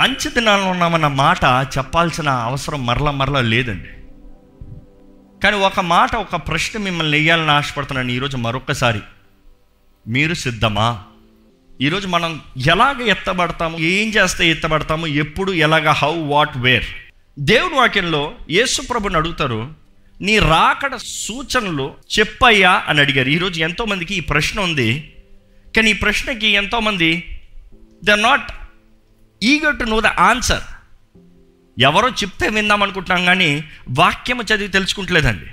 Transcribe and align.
అంచె 0.00 0.30
దినాల్లో 0.30 0.66
ఉన్నామన్న 0.66 1.06
మాట 1.06 1.44
చెప్పాల్సిన 1.78 2.28
అవసరం 2.28 2.86
మరల 2.86 3.10
మరల 3.10 3.40
లేదండి. 3.40 3.88
కానీ 5.40 5.56
ఒక 5.56 5.80
మాట 5.80 6.16
ఒక 6.16 6.36
ప్రశ్న 6.36 6.80
మిమ్మల్ని 6.80 7.18
వేయాలని 7.18 7.50
ఆశపడుతున్నాను 7.50 8.10
ఈరోజు 8.10 8.36
మరొకసారి 8.36 9.00
మీరు 10.08 10.34
సిద్ధమా? 10.34 11.02
ఈరోజు 11.80 12.08
మనం 12.08 12.40
ఎలాగ 12.66 13.02
ఎత్తబడతాము 13.02 13.78
ఏం 13.78 14.08
చేస్తే 14.08 14.50
ఎత్తబడతాము 14.50 15.06
ఎప్పుడు 15.06 15.52
ఎలాగ 15.52 15.90
హౌ 15.90 16.14
వాట్ 16.16 16.56
వేర్? 16.56 16.84
దేవుడి 17.38 17.74
వాక్యంలో 17.74 18.32
యేసు 18.50 18.82
ప్రభుని 18.82 19.16
అడుగుతారు 19.16 19.70
నీ 20.20 20.38
రాకడ 20.38 20.96
సూచనలు 20.96 21.94
చెప్పయ్యా 22.18 22.84
అని 22.88 23.00
అడిగారు. 23.00 23.28
ఈరోజు 23.28 23.60
ఎంతోమందికి 23.60 24.14
ఈ 24.14 24.20
ప్రశ్న 24.20 24.60
ఉంది. 24.60 25.14
కానీ 25.76 25.90
ఈ 25.90 25.92
ప్రశ్నకి 25.92 26.46
ఎంతోమంది 26.46 27.40
they 28.04 28.12
are 28.12 28.22
not 28.22 28.52
eager 29.42 29.78
to 29.78 29.84
know 29.84 30.00
the 30.00 30.10
answer 30.22 30.64
ఎవరో 31.76 32.08
చెప్తే 32.20 32.48
విందాం 32.48 32.80
అనుకుంటున్నాం 32.82 33.24
కానీ 33.24 33.50
వాక్యము 33.98 34.42
చదివి 34.42 34.68
తెలుసుకుంటలేదండి. 34.68 35.48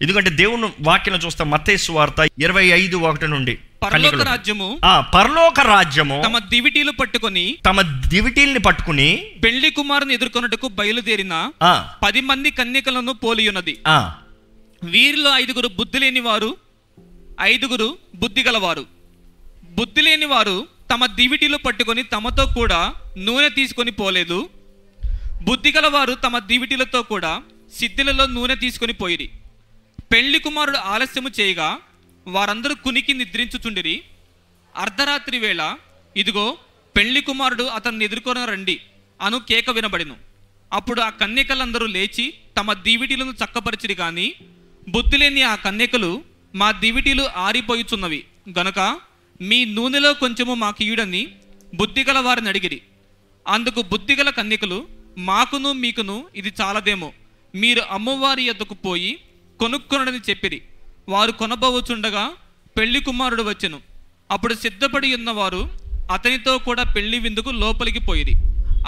ఎందుకంటే 0.00 0.30
దేవుని 0.30 0.68
వాక్యం 0.80 1.14
చూస్తాం 1.16 1.50
మత్తేసు 1.50 1.92
వార్త 1.92 2.20
ఇరవై 2.38 2.64
ఐదు 2.74 2.96
ఒకటి 3.04 3.28
నుండి 3.28 3.54
పరలోక. 3.82 4.20
రాజ్యము 4.22 4.68
ఆ 4.84 5.00
పరలోక 5.14 5.60
రాజ్యము 5.66 6.16
తమ 6.22 6.38
దివిటీలు 6.48 6.92
పట్టుకొని 6.92 7.44
తమ 7.66 7.80
దివిటీల్ని 8.06 8.58
పట్టుకుని 8.58 9.08
పెళ్ళి 9.44 9.70
కుమారుని 9.70 10.14
ఎదుర్కొన్నట్టుకు 10.14 10.68
బయలుదేరిన 10.68 11.34
పది 12.02 12.20
మంది 12.20 12.50
కన్యకలను 12.50 13.12
పోలియున్నది 13.14 13.74
ఆ. 13.86 13.98
వీరిలో 14.82 15.38
ఐదుగురు 15.38 15.68
బుద్ధి 15.78 15.98
లేని 15.98 16.20
వారు 16.20 16.50
ఐదుగురు 17.42 17.88
బుద్ధి 18.14 18.42
గలవారు. 18.42 18.84
బుద్ధి 19.70 20.02
లేని 20.02 20.24
వారు 20.26 20.56
తమ 20.90 21.06
దివిటీలు 21.06 21.56
పట్టుకొని 21.56 22.02
తమతో 22.02 22.46
కూడా 22.46 22.94
నూనె 23.18 23.48
తీసుకొని 23.48 23.90
పోలేదు. 23.90 24.50
బుద్ధి 25.42 25.72
గలవారు 25.72 26.12
తమ 26.12 26.38
దివిటీలతో 26.38 27.02
కూడా 27.02 27.42
సిద్ధిలలో 27.78 28.26
నూనె 28.26 28.54
తీసుకొని 28.54 28.92
పోయిరి. 28.92 29.30
పెళ్ళి 30.12 30.38
కుమారుడు 30.38 30.76
ఆలస్యము 30.76 31.30
చేయగా 31.40 31.78
వారందరూ 32.26 32.74
కునికి 32.74 33.12
నిద్రించుచుండిరి. 33.12 34.02
అర్ధరాత్రి 34.76 35.38
వేళ 35.38 35.76
ఇదిగో 36.16 36.58
పెళ్ళి 36.96 37.20
కుమారుడు 37.20 37.64
అతన్ని 37.64 38.04
ఎదుర్కొని 38.04 38.46
రండి 38.46 38.80
అను 39.20 39.38
కేక 39.38 39.70
వినబడిను. 39.70 40.16
అప్పుడు 40.72 41.00
ఆ 41.00 41.10
కన్యకలందరూ 41.10 41.86
లేచి 41.86 42.34
తమ 42.58 42.72
దీవిటీలను 42.72 43.32
చక్కపరిచిరి 43.32 43.94
కానీ 43.94 44.34
బుద్ధి 44.88 45.16
లేని 45.16 45.42
ఆ 45.42 45.54
కన్యకలు 45.54 46.24
మా 46.54 46.72
దివిటీలు 46.72 47.28
ఆరిపోయుచున్నవి. 47.36 48.24
గనక 48.58 49.00
మీ 49.40 49.64
నూనెలో 49.64 50.14
కొంచెము 50.14 50.54
మాకు 50.54 50.84
ఇయుడని 50.84 51.28
బుద్ధిగల 51.74 52.18
వారిని 52.18 52.48
అడిగిరి. 52.48 52.80
అందుకు 53.48 53.82
బుద్ధిగల 53.82 54.30
కన్యకలు 54.30 54.86
మాకును 55.18 55.72
మీకును 55.72 56.24
ఇది 56.36 56.52
చాలదేమో. 56.60 57.12
మీరు 57.54 57.80
అమ్మవారి 57.90 58.42
యొద్దకు 58.42 58.74
పోయి 58.74 59.18
కొనుక్కొనడని 59.60 60.18
చెప్పిరి. 60.30 60.62
వారు 61.08 61.32
కొనబోవచుండగా 61.32 62.30
పెళ్ళి 62.78 63.00
కుమారుడు 63.00 63.42
వచ్చెను. 63.42 63.80
అప్పుడు 64.30 64.54
సిద్ధపడి 64.54 65.14
ఉన్నవారు 65.14 65.70
అతనితో 66.12 66.58
కూడా 66.58 66.82
పెళ్ళి 66.82 67.18
విందుకు 67.18 67.50
లోపలికి 67.50 67.98
పోయిరి. 67.98 68.32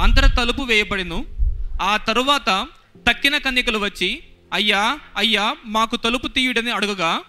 అంతర 0.00 0.26
తలుపు 0.26 0.62
వేయబడిను. 0.62 1.26
ఆ 1.82 1.96
తరువాత 1.96 2.66
తక్కిన 3.10 3.38
కన్యకలు 3.38 3.78
వచ్చి 3.78 4.22
అయ్యా 4.52 4.98
అయ్యా 5.16 5.56
మాకు 5.64 5.96
తలుపు 5.96 6.28
తీయుడని 6.28 6.70
అడుగగా 6.70 7.20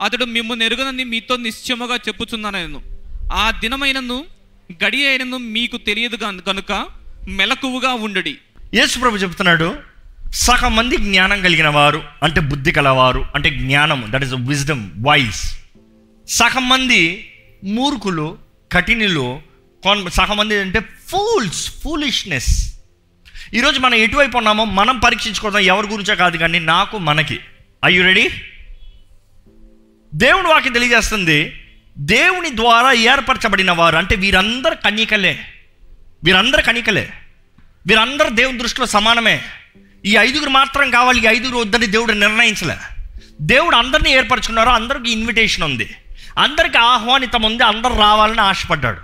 అతడు 0.00 0.24
మిమ్మల్ని 0.24 0.64
ఎరుగనని 0.64 1.04
మీతో 1.04 1.36
నిశ్చయముగా 1.36 1.96
చెప్పుచున్నానను. 1.96 2.80
ఆ 3.32 3.50
దినమైనను 3.50 4.18
గడి 4.84 5.06
అయినను 5.06 5.38
మీకు 5.38 5.76
తెలియదు 5.76 6.16
కనుక 6.48 6.72
మెలకువగా 7.28 7.92
ఉండడి. 7.92 8.34
యేసు 8.74 8.98
ప్రభు 8.98 9.16
చెప్తున్నాడు 9.16 9.68
సగం 10.32 10.76
మంది 10.76 10.96
జ్ఞానం 10.96 11.42
కలిగిన 11.42 11.68
వారు 11.68 12.02
అంటే 12.22 12.40
బుద్ధి 12.40 12.72
కలవారు 12.72 13.24
అంటే 13.34 13.50
జ్ఞానం 13.50 14.04
దట్ 14.10 14.24
ఇస్ 14.24 14.34
విజ్డమ్ 14.34 14.90
వాయిస్ 15.06 15.42
సగం 16.28 16.68
మంది 16.68 17.30
మూర్ఖులు 17.64 18.38
కఠినులు 18.72 19.40
కొన్ 19.82 20.10
సగం 20.10 20.36
మంది 20.36 20.60
అంటే 20.60 20.80
ఫూల్స్ 20.80 21.82
ఫూలిష్నెస్ 21.82 22.52
ఈరోజు 23.54 23.78
మనం 23.80 23.94
ఎటువైపు 23.94 24.36
ఉన్నామో 24.38 24.64
మనం 24.64 24.98
పరీక్షించుకోవడం 24.98 25.58
ఎవరి 25.58 25.86
గురించో 25.86 26.14
కాదు 26.14 26.36
కానీ 26.36 26.58
నాకు 26.58 26.98
మనకి. 26.98 27.38
అయ్యు 27.84 28.02
రెడీ 28.02 28.30
దేవుని 30.14 30.48
వాక్యం 30.48 30.72
తెలియజేస్తుంది 30.72 31.66
దేవుని 31.98 32.56
ద్వారా 32.56 32.92
ఏర్పరచబడిన 32.92 33.70
వారు 33.70 33.96
అంటే 33.96 34.16
వీరందరు 34.16 34.74
కన్యకలే 34.74 35.40
వీరందరు 36.24 36.62
కనికలే 36.62 37.12
వీరందరూ 37.86 38.28
దేవుని 38.28 38.58
దృష్టిలో 38.58 38.86
సమానమే. 38.86 39.42
ఈ 40.06 40.16
ఐదుగురు 40.16 40.50
మాత్రం 40.50 40.90
కావాలి 40.90 41.22
ఈ 41.22 41.26
ఐదుగురు 41.26 41.56
వద్దని 41.56 41.86
దేవుడు 41.86 42.12
నిర్ణయించలే. 42.12 42.76
దేవుడు 43.40 43.76
అందరినీ 43.76 44.10
ఏర్పరచుకున్నారు 44.10 44.68
అందరికి 44.68 45.12
ఇన్విటేషన్ 45.12 45.64
ఉంది. 45.64 45.96
అందరికి 46.38 46.78
ఆహ్వానితం 46.78 47.42
ఉంది 47.42 47.64
అందరు 47.64 47.98
రావాలని 47.98 48.40
ఆశపడ్డాడు. 48.40 49.00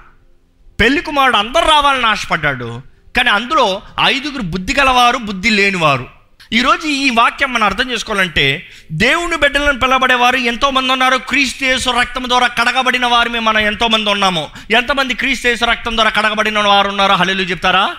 పెళ్ళి 0.80 1.02
కుమారుడు 1.02 1.36
అందరు 1.36 1.64
రావాలని 1.64 2.06
ఆశపడ్డాడు. 2.06 2.82
కానీ 3.16 3.30
అందులో 3.30 3.82
ఐదుగురు 4.04 4.42
బుద్ధి 4.42 4.74
గలవారు 4.74 5.16
బుద్ధి 5.16 5.50
లేనివారు. 5.50 6.15
ఈరోజు 6.52 6.86
ఈ 6.86 7.10
వాక్యం 7.10 7.52
మనం 7.52 7.64
అర్థం 7.64 7.90
చేసుకోవాలంటే 7.90 8.68
దేవుని 8.92 9.36
బిడ్డలను 9.36 9.78
పిలబడేవారు 9.78 10.36
ఎంతోమంది 10.36 10.92
ఉన్నారు. 10.92 11.16
క్రీస్తు 11.16 11.64
యేసు 11.64 11.90
రక్తం 11.90 12.28
ద్వారా 12.28 12.46
కడగబడిన 12.46 13.06
వారు 13.06 13.28
మనం 13.28 13.58
ఎంతోమంది 13.58 14.10
ఉన్నామో. 14.10 14.40
ఉన్నాము 14.40 14.78
ఎంతమంది 14.78 15.14
క్రీస్తు 15.14 15.48
యేసు 15.48 15.64
రక్తం 15.64 15.96
ద్వారా 15.96 16.10
కడగబడిన 16.10 16.58
వారు 16.58 16.88
ఉన్నారో? 16.88 17.14
హలీలు 17.14 17.42
చెప్తారా? 17.42 17.96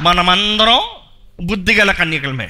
మనమందరం 0.00 0.80
బుద్ధిగల 1.42 1.92
కన్యకలమే. 1.92 2.48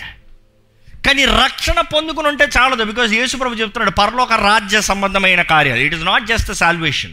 కానీ 1.07 1.25
రక్షణ 1.25 1.81
పొందుకుని 1.81 2.29
ఉంటే 2.29 2.49
చాలదు. 2.59 2.85
బికాజ్ 2.85 3.15
యేసుప్రభు 3.15 3.55
చెప్తున్నాడు 3.55 3.91
పరలోక 3.91 4.33
రాజ్య 4.33 4.81
సంబంధమైన 4.81 5.43
కార్యాలు. 5.43 5.81
It 5.81 5.95
is 5.95 6.05
not 6.05 6.25
just 6.25 6.53
salvation 6.53 7.13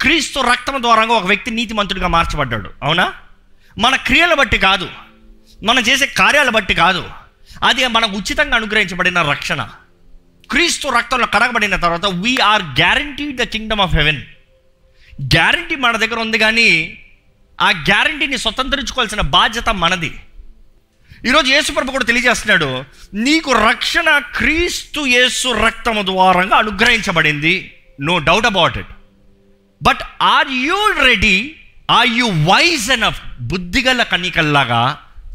Kristu 0.00 0.40
రక్తం 0.40 0.82
ద్వారా 0.82 1.04
ఒక 1.04 1.26
వ్యక్తి 1.26 1.50
నీతిమంతుడిగా 1.50 2.08
మార్చబడ్డాడు. 2.08 2.70
అవునా? 2.82 3.12
మన 3.78 3.96
క్రియలు 3.96 4.34
బట్టి 4.34 4.58
కాదు. 4.58 4.88
మనం 5.64 5.82
చేసే 5.82 6.06
కార్యాల 6.06 6.50
బట్టి 6.50 6.74
కాదు. 6.74 7.02
అది 7.62 7.86
మనకు 7.86 8.16
ఉచితంగా 8.16 8.56
అనుగ్రహించబడిన 8.56 9.22
రక్షణ. 9.22 9.62
క్రీస్తు 10.50 10.88
రక్తంలో 10.88 11.26
కడగబడిన 11.26 11.76
తర్వాత 11.76 12.06
we are 12.06 12.62
guarantee 12.80 13.26
the 13.32 13.42
kingdom 13.42 13.80
of 13.80 13.94
heaven 13.94 14.20
guarantee 15.34 15.76
మన 15.76 15.96
దగ్గర 15.96 16.18
ఉంది 16.18 16.38
కానీ 16.38 16.98
ఆ 17.60 17.70
గ్యారంటీని 17.70 18.38
స్వతంత్రించుకోవాల్సిన 18.38 19.20
బాధ్యత 19.20 19.68
మనది. 19.68 20.10
ఈరోజు 21.26 21.48
యేసుప్రభు 21.50 21.90
కూడా 21.90 22.04
తెలియజేస్తున్నాడు 22.04 22.84
నీకు 23.14 23.50
రక్షణ 23.52 24.18
క్రీస్తు 24.18 25.00
యేసు 25.00 25.48
రక్తము 25.66 26.02
ద్వారంగా 26.02 26.56
అనుగ్రహించబడింది. 26.56 27.54
No 28.00 28.18
doubt 28.18 28.46
about 28.46 28.78
it 28.78 28.92
but 29.82 30.02
are 30.22 30.48
you 30.48 30.80
ready 31.04 31.56
are 31.90 32.08
you 32.08 32.26
wise 32.50 32.90
enough 32.90 33.20
బుద్ధిగల 33.40 34.02
కన్నికల్లాగా 34.02 34.82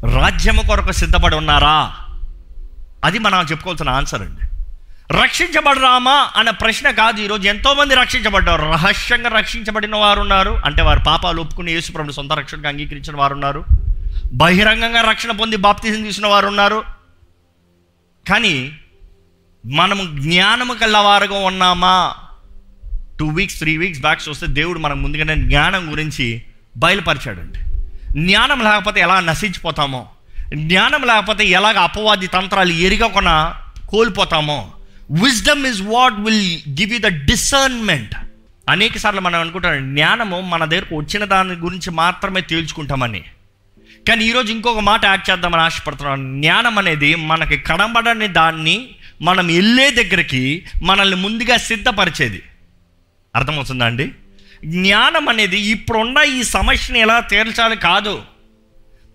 రాజ్యము 0.05 0.61
కొరకు 0.61 0.91
సిద్ధపడి 0.91 1.35
ఉన్నారా? 1.35 1.95
అది 3.03 3.19
మనం 3.19 3.45
చెప్పుకోవాల్సిన 3.51 3.89
ఆన్సర్ 3.89 4.21
అండి. 4.21 4.41
రక్షించబడరామా 5.23 6.29
అనే 6.35 6.51
ప్రశ్న 6.51 6.91
కాదు 6.91 7.21
ఈరోజు 7.21 7.47
ఎంతోమంది 7.47 7.95
రక్షించబడ్డారు. 7.95 8.61
రహస్యంగా 8.61 9.29
రక్షించబడిన 9.29 9.95
వారు 9.95 10.21
ఉన్నారు. 10.21 10.61
అంటే 10.65 10.81
వారు 10.81 10.99
పాపాలు 10.99 11.41
ఒప్పుకుని 11.41 11.71
యేసుప్రభుని 11.71 12.13
సొంత 12.13 12.33
రక్షణగా 12.33 12.69
అంగీకరించిన 12.69 13.15
వారు 13.15 13.33
ఉన్నారు. 13.33 13.65
బహిరంగంగా 14.33 15.01
రక్షణ 15.01 15.31
పొంది 15.31 15.55
బాప్తిజం 15.55 16.03
తీసిన 16.03 16.27
వారు 16.27 16.47
ఉన్నారు. 16.47 16.83
కానీ 18.29 18.71
మనము 19.65 20.19
జ్ఞానము 20.19 20.73
కలవారుగా 20.73 21.39
ఉన్నామా? 21.39 22.13
Two 23.19 23.27
weeks 23.27 23.57
three 23.57 23.77
weeks 23.77 24.01
backs 24.01 24.29
వస్తే 24.29 24.47
దేవుడు 24.47 24.79
మనకు 24.79 24.97
ముందుగానే 24.97 25.35
జ్ఞానం 25.35 25.91
గురించి 25.91 26.43
బయలుపరిచాడండి. 26.77 27.68
జ్ఞానం 28.11 28.63
లేకపోతే 28.63 28.99
ఎలా 28.99 29.19
నశించిపోతామో? 29.19 30.07
జ్ఞానం 30.55 31.01
లేకపోతే 31.01 31.45
ఎలాగ 31.45 31.77
అపవాది 31.77 32.27
తంత్రాలు 32.27 32.71
ఎరగకుండా 32.71 33.55
కోల్పోతామో? 33.89 34.71
Wisdom 35.11 35.65
is 35.65 35.81
what 35.81 36.13
will 36.13 36.59
give 36.69 36.93
you 36.93 36.99
the 36.99 37.07
discernment 37.07 38.15
అనేక 38.69 38.97
సార్లు 38.97 39.21
మనం 39.21 39.39
అనుకుంటాం 39.39 39.95
జ్ఞానము 39.95 40.41
మన 40.41 40.65
దగ్గరకు 40.65 40.95
వచ్చిన 40.95 41.25
దాని 41.25 41.53
గురించి 41.53 41.91
మాత్రమే 41.91 42.41
తేల్చుకుంటామని. 42.41 43.23
కానీ 44.07 44.25
ఈరోజు 44.25 44.51
ఇంకొక 44.51 44.79
మాట 44.79 45.05
యాడ్ 45.05 45.29
చేద్దామని 45.29 45.61
ఆశపడుతున్నాను. 45.61 46.41
జ్ఞానం 46.41 46.77
అనేది 46.77 47.15
మనకి 47.15 47.57
కనబడని 47.57 48.27
దాన్ని 48.27 48.89
మనం 49.21 49.47
వెళ్ళే 49.47 49.91
దగ్గరికి 49.91 50.65
మనల్ని 50.83 51.15
ముందుగా 51.15 51.57
సిద్ధపరిచేది. 51.57 52.41
అర్థమవుతుందా 53.35 53.85
అండి? 53.85 54.11
జ్ఞానం 54.65 55.29
అనేది 55.29 55.59
ఇప్పుడున్న 55.59 56.17
ఈ 56.17 56.43
సమస్యని 56.43 56.99
ఎలా 56.99 57.19
తీర్చాలి 57.19 57.75
కాదు. 57.75 58.21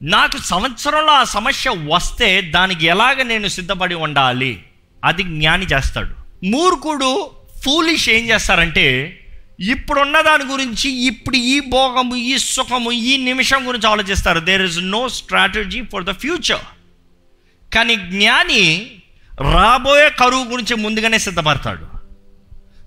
నాకు 0.02 0.38
సంవత్సరంలో 0.38 1.12
ఆ 1.12 1.24
సమస్య 1.24 1.70
వస్తే 1.70 2.40
దానికి 2.40 2.86
ఎలాగ 2.86 3.22
నేను 3.22 3.48
సిద్ధపడి 3.48 3.94
ఉండాలి? 3.94 4.62
అది 5.04 5.22
జ్ఞాని 5.22 5.66
చేస్తాడు. 5.66 6.14
మూర్ఖుడు 6.46 7.30
ఫూలిష్ 7.64 8.10
ఏం 8.10 8.30
చేస్తారంటే 8.30 9.20
ఇప్పుడున్న 9.60 10.20
దాని 10.20 10.44
గురించి 10.44 10.90
ఇప్పుడు 10.90 11.36
ఈ 11.36 11.60
భోగము 11.60 12.16
ఈ 12.16 12.38
సుఖము 12.38 12.92
ఈ 12.92 13.16
నిమిషం 13.16 13.68
గురించి 13.68 13.88
ఆలోచిస్తారు. 13.88 14.40
There 14.40 14.62
is 14.62 14.78
no 14.78 15.08
strategy 15.08 15.82
for 15.82 16.04
the 16.04 16.10
future 16.10 16.60
కానీ 17.74 17.96
జ్ఞాని 17.96 18.90
రాబోయే 19.40 20.10
కరువు 20.10 20.44
గురించి 20.44 20.76
ముందుగానే 20.76 21.18
సిద్ధపడతాడు. 21.18 21.93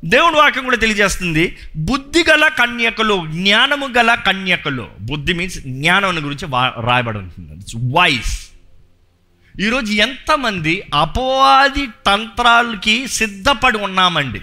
దేవుడు 0.05 0.35
వాక్యం 0.35 0.63
కూడా 0.63 0.77
తెలియజేస్తుంది 0.77 1.57
బుద్ధి 1.75 2.25
గల 2.29 2.47
కన్యకలు 2.47 3.25
జ్ఞానము 3.29 3.87
గల 3.97 4.15
కన్యకలు. 4.15 4.87
బుద్ధి 5.01 5.33
మీన్స్ 5.33 5.59
జ్ఞానం 5.59 6.25
గురించి 6.25 6.47
రాయబడి 6.81 7.17
ఉంటుంది. 7.17 7.59
ఇట్స్ 7.59 7.75
వాయిస్ 7.91 8.49
ఈరోజు 9.61 9.91
ఎంతమంది 9.91 10.83
అపవాది 10.93 11.87
తంత్రాలకి 12.05 13.07
సిద్ధపడి 13.07 13.77
ఉన్నామండి. 13.77 14.41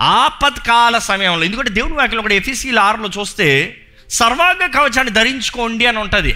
ఆపత్కాల 0.00 0.98
సమయంలో 0.98 1.44
ఎందుకంటే 1.44 1.70
దేవుని 1.70 1.94
వాక్యంలో 1.94 2.22
కూడా 2.22 2.34
ఎఫీసీల 2.34 2.80
ఆరులో 2.80 3.08
చూస్తే 3.20 3.76
సర్వాంగ 4.08 4.70
కవచాన్ని 4.70 5.12
ధరించుకోండి 5.12 5.86
అని 5.86 5.98
ఉంటుంది. 5.98 6.34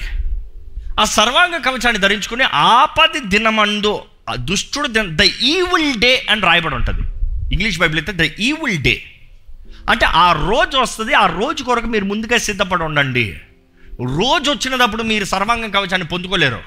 ఆ 1.01 1.05
సర్వాంగ 1.05 1.57
కవచాన్ని 1.57 1.99
ధరించుకుని 1.99 2.45
ఆపది 2.45 3.21
దినమందు 3.21 4.03
ఆ 4.31 4.35
దుష్టుడు 4.35 4.89
ద 4.91 5.21
ఈవిల్ 5.21 6.01
డే 6.01 6.27
అని 6.31 6.41
రాయబడి 6.41 6.75
ఉంటుంది. 6.75 7.14
ఇంగ్లీష్ 7.53 7.79
బైబిల్ 7.79 8.01
అయితే 8.01 8.29
ద 8.29 8.41
ఈవిల్ 8.41 8.79
డే. 8.79 9.03
అంటే 9.91 10.07
ఆ 10.07 10.33
రోజు 10.33 10.77
వస్తుంది 10.79 11.15
ఆ 11.15 11.27
రోజు 11.27 11.63
కొరకు 11.63 11.87
మీరు 11.87 12.05
ముందుగా 12.05 12.39
సిద్ధపడి 12.39 12.83
ఉండండి. 12.83 13.39
రోజు 14.01 14.51
వచ్చినప్పుడు 14.51 15.03
మీరు 15.03 15.25
సర్వాంగం 15.25 15.71
కవచాన్ని 15.71 16.09
పొందుకోలేరు. 16.09 16.61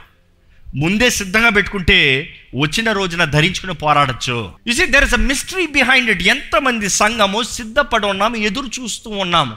ముందే 0.76 1.10
సిద్ధంగా 1.10 1.50
పెట్టుకుంటే 1.50 2.30
వచ్చిన 2.56 2.92
రోజున 2.92 3.24
ధరించుకుని 3.24 3.74
పోరాడచ్చు. 3.74 4.52
Is 4.68 4.86
there 4.86 5.04
is 5.04 5.14
a 5.14 5.18
mystery 5.18 5.68
behind 5.68 6.10
it 6.10 6.22
ఎంతమంది 6.22 6.90
సంఘము 6.90 7.44
సిద్ధపడి 7.44 8.08
ఉన్నాము 8.08 8.36
ఎదురు 8.36 8.66
చూస్తూ 8.66 9.10
ఉన్నాము. 9.10 9.56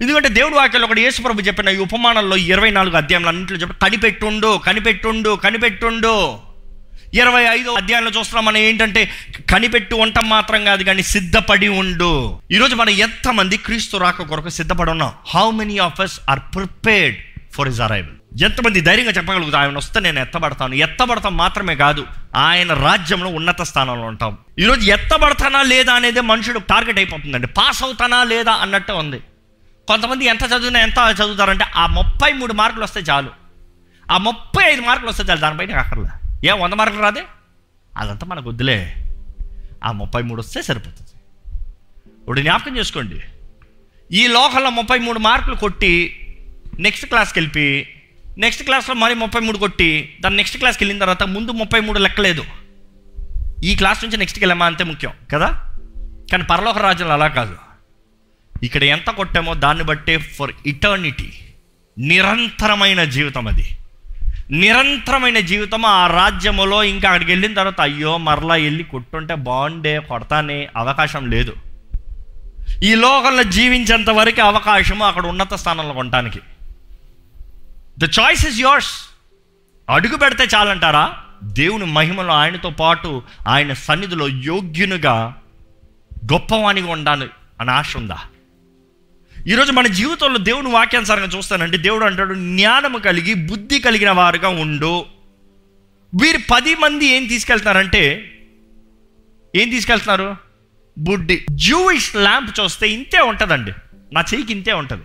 ఎందుకంటే 0.00 0.28
దేవుడు 0.28 0.54
వాక్యాలు 0.54 0.84
ఒకటి 0.84 1.02
యేసుప్రభు 1.02 1.40
చెప్పిన 1.40 1.68
ఈ 1.68 1.76
ఉపమానంలో 1.76 2.36
ఇరవై 2.36 2.70
నాలుగు 2.70 2.96
అధ్యాయంలో 2.96 3.28
అన్నింటిలో 3.28 3.58
చెప్పి 3.58 3.74
కనిపెట్టుండు 3.82 4.58
కనిపెట్టుండు 4.58 5.36
కనిపెట్టుండు. 5.36 6.45
ఇరవై 7.14 7.42
ఐదో 7.42 7.72
అధ్యాయంలో 7.72 8.10
చూస్తున్నాం 8.10 8.44
మనం 8.44 8.56
ఏంటంటే 8.56 9.10
కనిపెట్టు 9.52 9.94
వంట 9.94 10.18
మాత్రం 10.18 10.64
కాదు 10.64 10.82
కానీ 10.82 11.02
సిద్ధపడి 11.02 11.68
ఉండు. 11.68 12.40
ఈరోజు 12.52 12.74
మనం 12.74 12.90
ఎంతమంది 12.90 13.56
క్రీస్తు 13.56 13.96
రాక 13.96 14.22
కొరకు 14.22 14.48
సిద్ధపడి 14.48 14.90
ఉన్నాం? 14.90 15.12
How 15.34 15.50
many 15.50 15.78
of 15.78 16.00
us 16.00 16.20
are 16.30 16.40
prepared 16.40 17.18
for 17.54 17.68
is 17.68 17.80
arrival 17.80 18.42
ఎంతమంది 18.42 18.80
ధైర్యంగా 18.80 19.10
చెప్పగలుగుతాం 19.10 19.60
ఆయన 19.60 19.76
వస్తే 19.76 20.00
నేను 20.00 20.20
ఎత్తబడతాను. 20.20 20.74
ఎత్తబడతాం 20.74 21.36
మాత్రమే 21.36 21.76
కాదు 21.76 22.06
ఆయన 22.36 22.72
రాజ్యంలో 22.72 23.28
ఉన్నత 23.28 23.62
స్థానంలో 23.62 24.04
ఉంటాం. 24.04 24.38
ఈరోజు 24.58 24.90
ఎత్తబడతానా 24.90 25.62
లేదా 25.62 25.92
అనేది 25.92 26.20
మనుషుడు 26.20 26.58
టార్గెట్ 26.58 26.98
అయిపోతుందండి. 26.98 27.46
పాస్ 27.46 27.82
అవుతానా 27.82 28.24
లేదా 28.24 28.52
అన్నట్టు 28.52 28.92
ఉంది. 28.92 29.18
కొంతమంది 29.88 30.24
ఎంత 30.24 30.42
చదివినా 30.42 30.80
ఎంత 30.80 31.16
చదువుతారంటే 31.22 31.64
ఆ 31.76 31.86
ముప్పై 31.86 32.32
మూడు 32.32 32.52
మార్కులు 32.52 32.84
వస్తే 32.84 33.00
చాలు. 33.00 33.30
ఆ 34.12 34.18
ముప్పై 34.18 34.64
ఐదు 34.64 34.80
మార్కులు 34.80 35.10
వస్తే 35.10 35.22
చాలు. 35.22 35.40
దానిపైన 35.40 35.78
అక్కర్లే. 35.78 36.25
ఏ 36.44 36.50
వంద 36.50 36.74
మార్కులు 36.74 37.02
రాదే? 37.02 37.24
అదంతా 37.96 38.26
మనకు 38.26 38.48
వద్దులే. 38.48 38.94
ఆ 39.84 39.92
ముప్పై 39.92 40.22
మూడు 40.22 40.40
వస్తే 40.40 40.62
సరిపోతుంది. 40.62 41.10
ఇప్పుడు 42.18 42.40
జ్ఞాపకం 42.40 42.76
చేసుకోండి. 42.76 43.20
ఈ 44.12 44.26
లోకంలో 44.26 44.70
ముప్పై 44.70 44.98
మూడు 44.98 45.18
మార్కులు 45.18 45.54
కొట్టి 45.54 46.22
నెక్స్ట్ 46.80 47.06
క్లాస్కి 47.06 47.40
వెళ్ళి 47.40 47.86
నెక్స్ట్ 48.38 48.64
క్లాస్లో 48.64 48.94
మరి 48.94 49.14
ముప్పై 49.14 49.40
మూడు 49.40 49.58
కొట్టి 49.58 50.16
దాని 50.20 50.36
నెక్స్ట్ 50.36 50.58
క్లాస్కి 50.58 50.84
వెళ్ళిన 50.84 51.00
తర్వాత 51.00 51.22
ముందు 51.22 51.50
ముప్పై 51.50 51.80
మూడు 51.80 51.98
లెక్కలేదు. 51.98 52.44
ఈ 53.64 53.74
క్లాస్ 53.74 54.04
నుంచి 54.04 54.16
నెక్స్ట్కి 54.16 54.44
వెళ్ళమా 54.44 54.66
అంతే 54.66 54.84
ముఖ్యం 54.84 55.12
కదా? 55.32 55.72
కానీ 56.32 56.42
పరలోక 56.42 56.78
రాజ్యంలో 56.78 57.14
అలా 57.14 57.28
కాదు. 57.28 57.56
ఇక్కడ 58.62 58.84
ఎంత 58.84 59.10
కొట్టామో 59.10 59.54
దాన్ని 59.54 59.84
బట్టే 59.84 60.18
ఫర్ 60.18 60.52
ఇటర్నిటీ 60.66 61.32
నిరంతరమైన 61.98 63.04
జీవితం 63.04 63.48
అది. 63.48 63.75
నిరంతరమైన 64.50 65.38
జీవితం 65.38 65.86
ఆ 65.86 66.06
రాజ్యములో 66.06 66.84
ఇంకా 66.84 67.08
అక్కడికి 67.08 67.30
వెళ్ళిన 67.30 67.54
తర్వాత 67.54 67.80
అయ్యో 67.80 68.16
మరలా 68.16 68.54
వెళ్ళి 68.54 68.84
కొట్టుంటే 68.84 69.34
బాగుండే 69.34 69.98
కొడతానే 69.98 70.68
అవకాశం 70.76 71.30
లేదు. 71.30 71.52
ఈ 72.82 72.94
లోకంలో 72.94 73.42
జీవించేంత 73.42 74.10
వరకు 74.10 74.42
అవకాశము 74.42 75.04
అక్కడ 75.04 75.26
ఉన్నత 75.26 75.54
స్థానంలో 75.54 75.94
ఉండటానికి. 75.94 76.40
ద 77.98 78.04
చాయిస్ 78.04 78.46
ఇస్ 78.46 78.60
యోర్స్ 78.60 78.92
అడుగు 79.90 80.16
పెడితే 80.16 80.44
చాలంటారా? 80.44 81.14
దేవుని 81.44 81.84
మహిమలో 81.84 82.34
ఆయనతో 82.34 82.70
పాటు 82.70 83.22
ఆయన 83.48 83.72
సన్నిధిలో 83.72 84.28
యోగ్యునిగా 84.28 85.34
గొప్పవాణిగా 86.32 86.92
ఉండాలి 86.92 87.28
అని 87.60 87.70
ఆశ 87.70 87.96
ఉందా? 87.96 88.18
ఈరోజు 89.48 89.72
మన 89.72 89.86
జీవితంలో 89.86 90.38
దేవుని 90.38 90.68
వాక్యానుసారంగా 90.68 91.26
చూస్తానంటే 91.26 91.76
దేవుడు 91.76 92.04
అంటాడు 92.04 92.34
జ్ఞానము 92.34 92.98
కలిగి 92.98 93.34
బుద్ధి 93.34 93.80
కలిగిన 93.80 94.10
వారుగా 94.10 94.48
ఉండు. 94.48 95.06
వీరు 96.22 96.38
పది 96.50 96.74
మంది 96.74 97.06
ఏం 97.06 97.26
తీసుకెళ్తున్నారంటే 97.26 98.32
ఏం 99.56 99.68
తీసుకెళ్తున్నారు? 99.68 100.36
బుడ్డి. 100.98 101.46
జూయిష్ 101.50 102.16
ల్యాంప్ 102.16 102.60
చూస్తే 102.60 102.88
ఇంతే 102.88 103.20
ఉంటుందండి. 103.20 103.72
నా 104.12 104.20
చెయ్యికి 104.20 104.52
ఇంతే 104.52 104.72
ఉంటుంది. 104.72 105.04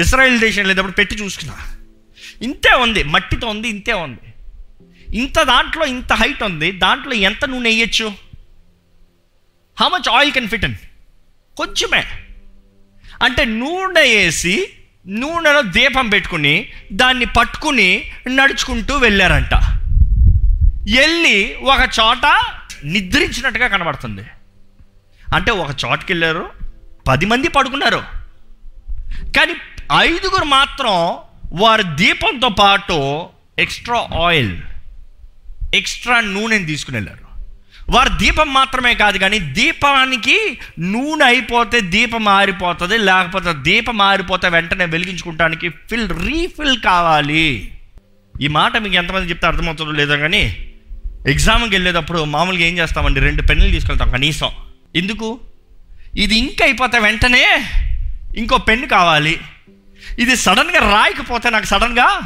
ఇస్రాయల్ 0.00 0.38
దేశం 0.38 0.64
లేదప్పుడు 0.64 0.92
పెట్టి 0.92 1.16
చూసుకున్నా. 1.16 1.76
ఇంతే 2.42 2.74
ఉంది. 2.74 3.02
మట్టితో 3.04 3.46
ఉంది 3.46 3.68
ఇంతే 3.68 3.92
ఉంది. 3.92 4.34
ఇంత 5.16 5.42
దాంట్లో 5.42 5.86
ఇంత 5.86 6.12
హైట్ 6.12 6.42
ఉంది. 6.42 6.72
దాంట్లో 6.72 7.12
ఎంత 7.12 7.44
నూనె 7.44 7.70
వేయచ్చు? 7.70 8.12
How 9.80 9.88
much 9.88 10.08
oil 10.08 10.32
can 10.32 10.48
fit 10.48 10.64
and 10.64 10.78
కొంచెమే. 11.56 12.04
అంటే 13.22 13.44
నూనె 13.44 14.00
వేసి 14.00 14.68
నూనెలో 15.06 15.62
దీపం 15.62 16.08
పెట్టుకుని 16.08 16.68
దాన్ని 16.92 17.24
పట్టుకుని 17.24 18.04
నడుచుకుంటూ 18.28 18.96
వెళ్ళారంట. 18.96 19.54
వెళ్ళి 20.96 21.56
ఒక 21.62 21.80
చోట 22.00 22.40
నిద్రించినట్టుగా 22.84 23.66
కనబడుతుంది. 23.66 24.22
అంటే 25.34 25.50
ఒక 25.50 25.76
చోటకి 25.84 26.12
వెళ్ళారు 26.12 26.50
పది 27.08 27.26
మంది 27.26 27.48
పడుకున్నారు. 27.48 28.02
కానీ 29.36 29.54
ఐదుగురు 29.98 30.44
మాత్రం 30.44 31.16
వారి 31.52 31.82
దీపంతో 31.94 32.48
పాటు 32.48 33.28
ఎక్స్ట్రా 33.58 34.26
ఆయిల్ 34.26 34.58
ఎక్స్ట్రా 35.74 36.20
నూనెని 36.20 36.66
తీసుకుని 36.66 36.96
వెళ్ళారు. 36.96 37.27
వారి 37.90 38.10
దీపం 38.18 38.52
మాత్రమే 38.52 38.94
కాదు 38.94 39.18
కానీ 39.18 39.38
దీపానికి 39.38 40.58
నూనె 40.78 41.24
అయిపోతే 41.24 41.80
దీపం 41.80 42.24
మారిపోతుంది 42.24 42.98
లేకపోతే 42.98 43.52
దీపం 43.52 43.96
మారిపోతే 43.96 44.48
వెంటనే 44.48 44.84
వెలిగించుకుంటానికి 44.84 45.68
ఫిల్ 45.68 46.10
రీఫిల్ 46.10 46.78
కావాలి. 46.78 47.72
ఈ 48.40 48.48
మాట 48.48 48.76
మీకు 48.76 48.94
ఎంతమంది 48.94 49.30
చెప్తే 49.30 49.46
అర్థమవుతుందో 49.46 49.92
లేదో 49.92 50.16
కానీ 50.16 50.42
ఎగ్జామ్కి 51.26 51.74
వెళ్ళేటప్పుడు 51.74 52.24
మామూలుగా 52.24 52.62
ఏం 52.62 52.78
చేస్తామండి? 52.78 53.20
రెండు 53.20 53.42
పెన్నులు 53.42 53.70
తీసుకెళ్తాం 53.70 54.10
కనీసం. 54.10 54.50
ఎందుకు? 54.96 55.40
ఇది 56.16 56.38
ఇంక 56.38 56.62
అయిపోతే 56.62 56.98
వెంటనే 56.98 57.64
ఇంకో 58.36 58.58
పెన్ను 58.58 58.86
కావాలి. 58.86 59.40
ఇది 60.18 60.36
సడన్గా 60.36 60.80
రాయకపోతే 60.90 61.50
నాకు 61.50 61.64
సడన్గా 61.64 62.20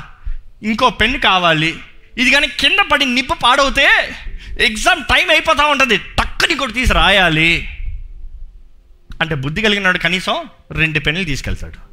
ఇంకో 0.63 0.91
పెన్ను 0.91 1.19
కావాలి. 1.19 1.77
ఇది 2.19 2.31
కానీ 2.31 2.47
కింద 2.47 2.79
పడి 2.93 3.05
నిప్పు 3.05 3.35
పాడవుతే 3.35 3.89
ఎగ్జామ్ 4.61 5.05
టైం 5.05 5.31
అయిపోతూ 5.31 5.67
ఉంటుంది. 5.67 5.97
టక్కని 5.97 6.55
కూడా 6.55 6.73
తీసి 6.73 6.93
రాయాలి. 6.93 7.69
అంటే 9.21 9.35
బుద్ధి 9.35 9.63
కలిగినాడు 9.63 9.99
కనీసం 9.99 10.37
రెండు 10.73 10.99
పెన్నులు 10.99 11.25
తీసుకెళ్తాడు. 11.25 11.93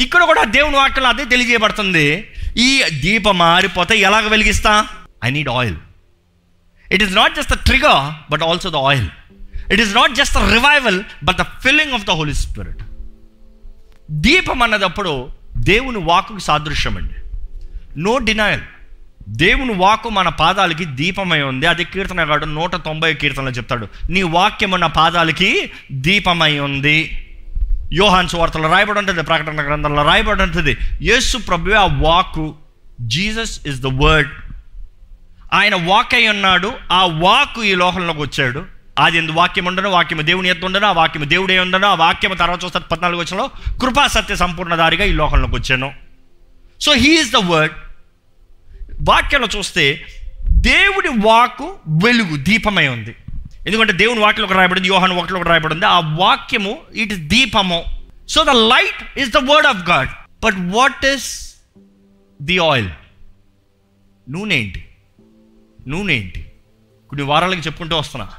ఇక్కడ 0.00 0.24
కూడా 0.24 0.44
దేవుని 0.44 0.76
వాక్యం 0.76 1.06
అదే 1.06 1.24
తెలియజేయబడుతుంది. 1.24 2.30
ఈ 2.56 2.82
దీపం 3.00 3.38
మారిపోతే 3.38 3.98
ఎలాగ 3.98 4.28
వెలిగిస్తా? 4.28 4.88
I 5.24 5.30
need 5.30 5.48
oil 5.48 5.76
it 6.92 7.02
is 7.02 7.14
not 7.14 7.34
just 7.34 7.52
the 7.52 7.54
trigger 7.54 8.32
but 8.32 8.42
also 8.42 8.70
the 8.70 8.76
oil 8.76 9.08
it 9.72 9.80
is 9.80 9.94
not 9.94 10.14
just 10.14 10.34
the 10.34 10.38
revival 10.38 11.02
but 11.24 11.36
the 11.36 11.42
filling 11.42 11.92
of 11.92 12.04
the 12.04 12.10
Holy 12.10 12.34
Spirit 12.34 12.82
దీపం 14.10 14.62
అన్నదప్పుడు 14.62 15.30
దేవుని 15.56 15.98
వాకుకి 15.98 16.40
సాదృశ్యం 16.40 16.96
అండి 16.96 17.14
నో 18.00 18.18
డినయల్ 18.18 18.60
దేవుని 19.28 19.72
వాక్కు 19.72 20.08
మన 20.08 20.28
పాదాలకి 20.28 20.84
దీపమై 20.84 21.42
ఉంది. 21.42 21.66
అది 21.66 21.84
కీర్తనగాడు 21.84 22.44
నూట 22.44 22.76
తొంభై 22.76 23.14
కీర్తనలో 23.14 23.50
చెప్తాడు. 23.50 23.88
నీ 24.10 24.22
వాక్యము 24.22 24.76
నా 24.76 24.86
పాదాలకి 24.86 25.70
దీపమై 25.92 26.58
ఉంది. 26.58 27.26
యోహాన్ 27.92 28.28
సువార్తలో 28.28 28.72
రాయబడి 28.72 28.98
ఉంటుంది 28.98 29.22
ప్రకటన 29.22 29.66
గ్రంథంలో 29.66 30.02
రాయబడి 30.02 30.42
ఉంటుంది. 30.42 30.76
యేసు 31.02 31.38
ప్రభు 31.38 31.70
ఆ 31.70 31.84
వాకు 31.84 32.54
జీసస్ 33.00 33.60
ఇస్ 33.66 33.80
ద 33.80 33.86
వర్డ్. 33.86 34.30
ఆయన 35.52 35.74
వాక్ 35.74 36.14
అయి 36.14 36.28
ఉన్నాడు 36.28 36.72
ఆ 36.92 37.04
వాక్ 37.04 37.64
ఈ 37.64 37.74
లోకంలోకి 37.74 38.20
వచ్చాడు. 38.20 38.64
అది 38.98 39.18
ఎందు 39.18 39.32
వాక్యం 39.32 39.64
ఉండను 39.64 39.90
వాక్యము 39.90 40.22
దేవుని 40.22 40.48
ఎత్తు 40.48 40.66
ఉండను 40.66 40.86
ఆ 40.86 40.92
వాక్యము 40.92 41.24
దేవుడే 41.24 41.58
ఉండను 41.58 41.88
ఆ 41.88 41.94
వాక్యము 41.94 42.34
తర్వాత 42.34 42.64
చూస్తే 42.64 42.78
పద్నాలుగు 42.78 43.20
వచ్చిన 43.20 43.48
కృపా 43.80 44.06
సత్య 44.06 44.36
సంపూర్ణ 44.36 44.74
దారిగా 44.74 45.04
ఈ 45.04 45.12
లోకంలోకి 45.12 45.54
వచ్చాను. 45.54 45.92
So 46.80 46.92
he 46.92 47.20
is 47.20 47.32
the 47.32 47.36
word 47.36 47.74
వాక్యంలో 49.08 49.48
చూస్తే 49.56 50.06
దేవుడి 50.50 51.08
వాకు 51.08 51.78
వెలుగు 52.04 52.36
దీపమై 52.36 52.88
ఉంది. 52.88 53.14
ఎందుకంటే 53.66 53.92
దేవుని 53.92 54.20
వాక్యంలో 54.20 54.50
ఒక 54.50 54.56
రాయబడింది 54.56 54.88
యోహాన్ 54.88 55.12
ఒకటిలో 55.12 55.40
ఒక 55.40 55.48
రాయబడింది. 55.48 55.86
ఆ 55.86 55.98
వాక్యము 55.98 56.78
ఇట్ 56.94 57.12
ఇస్ 57.12 57.20
దీపము. 57.20 57.84
So 58.28 58.44
the 58.44 58.50
light 58.50 59.18
is 59.18 59.30
the 59.30 59.36
word 59.36 59.66
of 59.66 59.90
God 59.90 60.08
but 60.44 60.54
what 60.58 61.06
is 61.06 61.54
the 62.42 62.58
oil 62.58 62.88
నూనె 64.30 64.56
ఏంటి? 64.56 64.84
నూనె 65.88 66.14
ఏంటి? 66.14 66.46
కొన్ని 67.10 67.26
వారాలకి 67.26 67.60
చెప్పుకుంటూ 67.60 67.96
వస్తున్నా. 67.96 68.30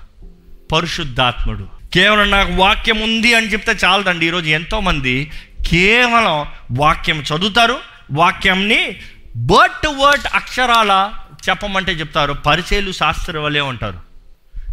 పరిశుద్ధాత్ముడు. 0.71 1.67
కేవలం 1.93 2.31
నాకు 2.31 2.53
వాక్యం 2.53 3.01
ఉంది 3.01 3.33
అని 3.33 3.47
చెప్తే 3.47 3.75
చాలదండి. 3.85 4.27
ఈరోజు 4.27 4.45
ఎంతోమంది 4.45 5.31
కేవలం 5.67 6.45
వాక్యం 6.71 7.21
చదువుతారు 7.21 7.79
వాక్యంని 8.11 8.99
వర్డ్ 9.37 9.73
టు 9.83 9.87
వర్డ్ 9.87 10.23
అక్షరాల 10.33 11.13
చెప్పమంటే 11.49 11.91
చెప్తారు. 11.91 12.33
పరిచయలు 12.33 12.91
శాస్త్ర 12.91 13.37
వలే 13.37 13.59
ఉంటారు. 13.59 13.99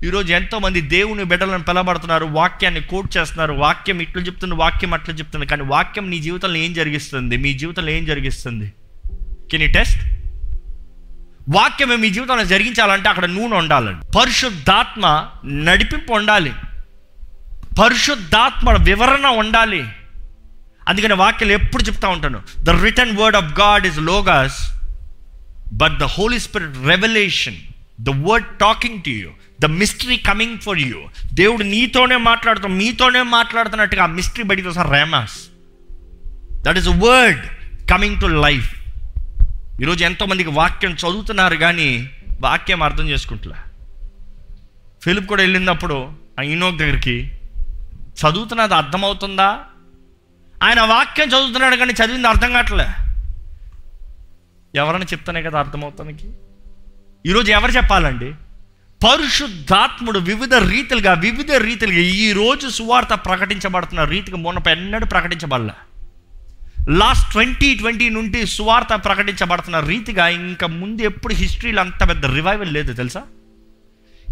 ఈరోజు 0.04 0.32
ఎంతోమంది 0.32 0.80
దేవుని 0.80 1.24
బిడ్డలను 1.24 1.62
పిలబడుతున్నారు 1.62 2.24
వాక్యాన్ని 2.24 2.80
కోట్ 2.80 3.16
చేస్తున్నారు 3.16 3.52
వాక్యం 3.52 4.00
ఇట్లు 4.00 4.22
చెప్తుంది 4.22 4.54
వాక్యం 4.54 4.94
అట్లా 4.94 5.14
చెప్తుంది 5.14 5.46
కానీ 5.46 5.62
వాక్యం 5.62 6.10
నీ 6.10 6.18
జీవితంలో 6.18 6.56
ఏం 6.56 6.74
జరిగిస్తుంది? 6.74 7.36
మీ 7.36 7.52
జీవితంలో 7.52 7.90
ఏం 7.90 8.04
జరిగిస్తుంది? 8.04 8.72
కెన్ 9.50 9.62
యూ 9.62 9.72
టెస్ట్ 9.72 10.02
వాక్యమే 11.48 11.96
మీ 11.96 12.10
జీవితంలో 12.10 12.44
జరిగించాలంటే 12.44 13.08
అక్కడ 13.08 13.24
నూనె 13.24 13.56
ఉండాలండి. 13.56 14.06
పరిశుద్ధాత్మ 14.18 15.26
నడిపింపు 15.46 16.12
ఉండాలి. 16.12 16.52
పరిశుద్ధాత్మ 17.82 18.70
వివరణ 18.70 19.26
ఉండాలి. 19.26 19.86
అందుకని 20.88 21.14
వాక్యాలు 21.14 21.52
ఎప్పుడు 21.52 21.82
చెప్తా 21.82 22.08
ఉంటాను. 22.08 22.42
The 22.62 22.70
return 22.70 23.16
word 23.16 23.36
of 23.36 23.60
God 23.60 23.86
is 23.86 23.98
logos 23.98 24.58
but 25.72 25.98
the 25.98 26.04
Holy 26.04 26.38
Spirit 26.38 26.76
revolution 26.86 27.56
the 28.00 28.10
word 28.10 28.46
talking 28.46 29.02
to 29.02 29.08
you 29.08 29.30
the 29.60 29.66
mystery 29.66 30.16
coming 30.16 30.58
for 30.58 30.78
you 30.78 31.00
దేవుడు 31.32 31.62
నీతోనే 31.62 32.16
మాట్లాడుతాం 32.16 32.78
మీతోనే 32.78 33.22
మాట్లాడుతున్నట్టుగా 33.22 34.02
ఆ 34.02 34.06
మిస్టరీ 34.06 34.44
బయటికి 34.44 34.68
వస్తారు 34.68 34.88
rhemas 34.88 35.36
that 36.62 36.78
is 36.78 36.88
word 36.88 37.44
coming 37.90 38.20
to 38.20 38.26
life 38.26 38.74
ఈరోజు 39.80 40.04
ఎంతోమందికి 40.04 40.50
వాక్యం 40.50 40.92
చదువుతున్నారు 40.92 41.56
కానీ 41.56 42.10
వాక్యం 42.40 42.82
అర్థం 42.82 43.08
చేసుకుంటులే. 43.08 43.54
ఫిలిప్ 45.02 45.26
కూడా 45.26 45.42
వెళ్ళినప్పుడు 45.42 46.12
ఆ 46.40 46.42
ఇనోక్ 46.42 46.76
దగ్గరికి 46.76 47.32
చదువుతున్నది 48.20 48.74
అర్థమవుతుందా? 48.74 49.58
ఆయన 50.64 50.80
వాక్యం 50.80 51.28
చదువుతున్నాడు 51.28 51.76
కానీ 51.76 51.92
చదివింది 51.92 52.28
అర్థం 52.28 52.52
కావట్లే. 52.52 52.86
ఎవరైనా 54.74 55.04
చెప్తానే 55.04 55.42
కదా 55.42 55.58
అర్థమవుతానికి? 55.58 56.32
ఈరోజు 57.26 57.50
ఎవరు 57.50 57.70
చెప్పాలండి? 57.70 58.32
పరిశుద్ధాత్ముడు 59.06 60.18
వివిధ 60.18 60.54
రీతిలుగా 60.54 61.12
వివిధ 61.12 61.52
రీతిలుగా 61.52 61.98
ఈ 61.98 62.32
రోజు 62.32 62.68
సువార్త 62.68 63.14
ప్రకటించబడుతున్న 63.14 64.04
రీతికి 64.04 64.36
మొన్నపై 64.36 64.72
ఎన్నడూ 64.72 65.06
ప్రకటించబడలే. 65.06 65.72
లాస్ట్ 66.88 67.32
ట్వంటీ 67.32 67.74
ట్వంటీ 67.74 68.08
నుండి 68.08 68.46
సువార్త 68.46 68.94
ప్రకటించబడుతున్న 68.94 69.80
రీతిగా 69.80 70.28
ఇంకా 70.28 70.66
ముందు 70.66 71.02
ఎప్పుడు 71.02 71.34
హిస్టరీలో 71.34 71.80
అంత 71.80 72.08
పెద్ద 72.08 72.26
రివైవల్ 72.26 72.72
లేదు 72.72 72.92
తెలుసా? 72.92 73.22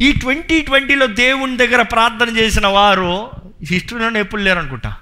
ఈ 0.03 0.12
ట్వంటీ 0.12 0.61
ట్వంటీలో 0.61 1.07
దేవుని 1.07 1.57
దగ్గర 1.57 1.83
ప్రార్థన 1.83 2.37
చేసిన 2.37 2.67
వారు 2.67 3.31
హిస్టరీలోనే 3.71 4.21
ఎప్పుడు 4.21 4.43
లేరు 4.43 4.59
అనుకుంటా 4.59 4.97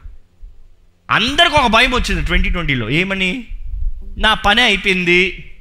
అందరికి 1.11 1.55
ఒక 1.55 1.67
భయం 1.67 1.95
వచ్చింది 1.95 2.27
ట్వంటీ 2.27 2.51
ట్వంటీలో. 2.51 2.91
ఏమని? 2.91 3.45
నా 4.19 4.35
పని 4.35 4.63
అయిపోయింది. 4.63 5.53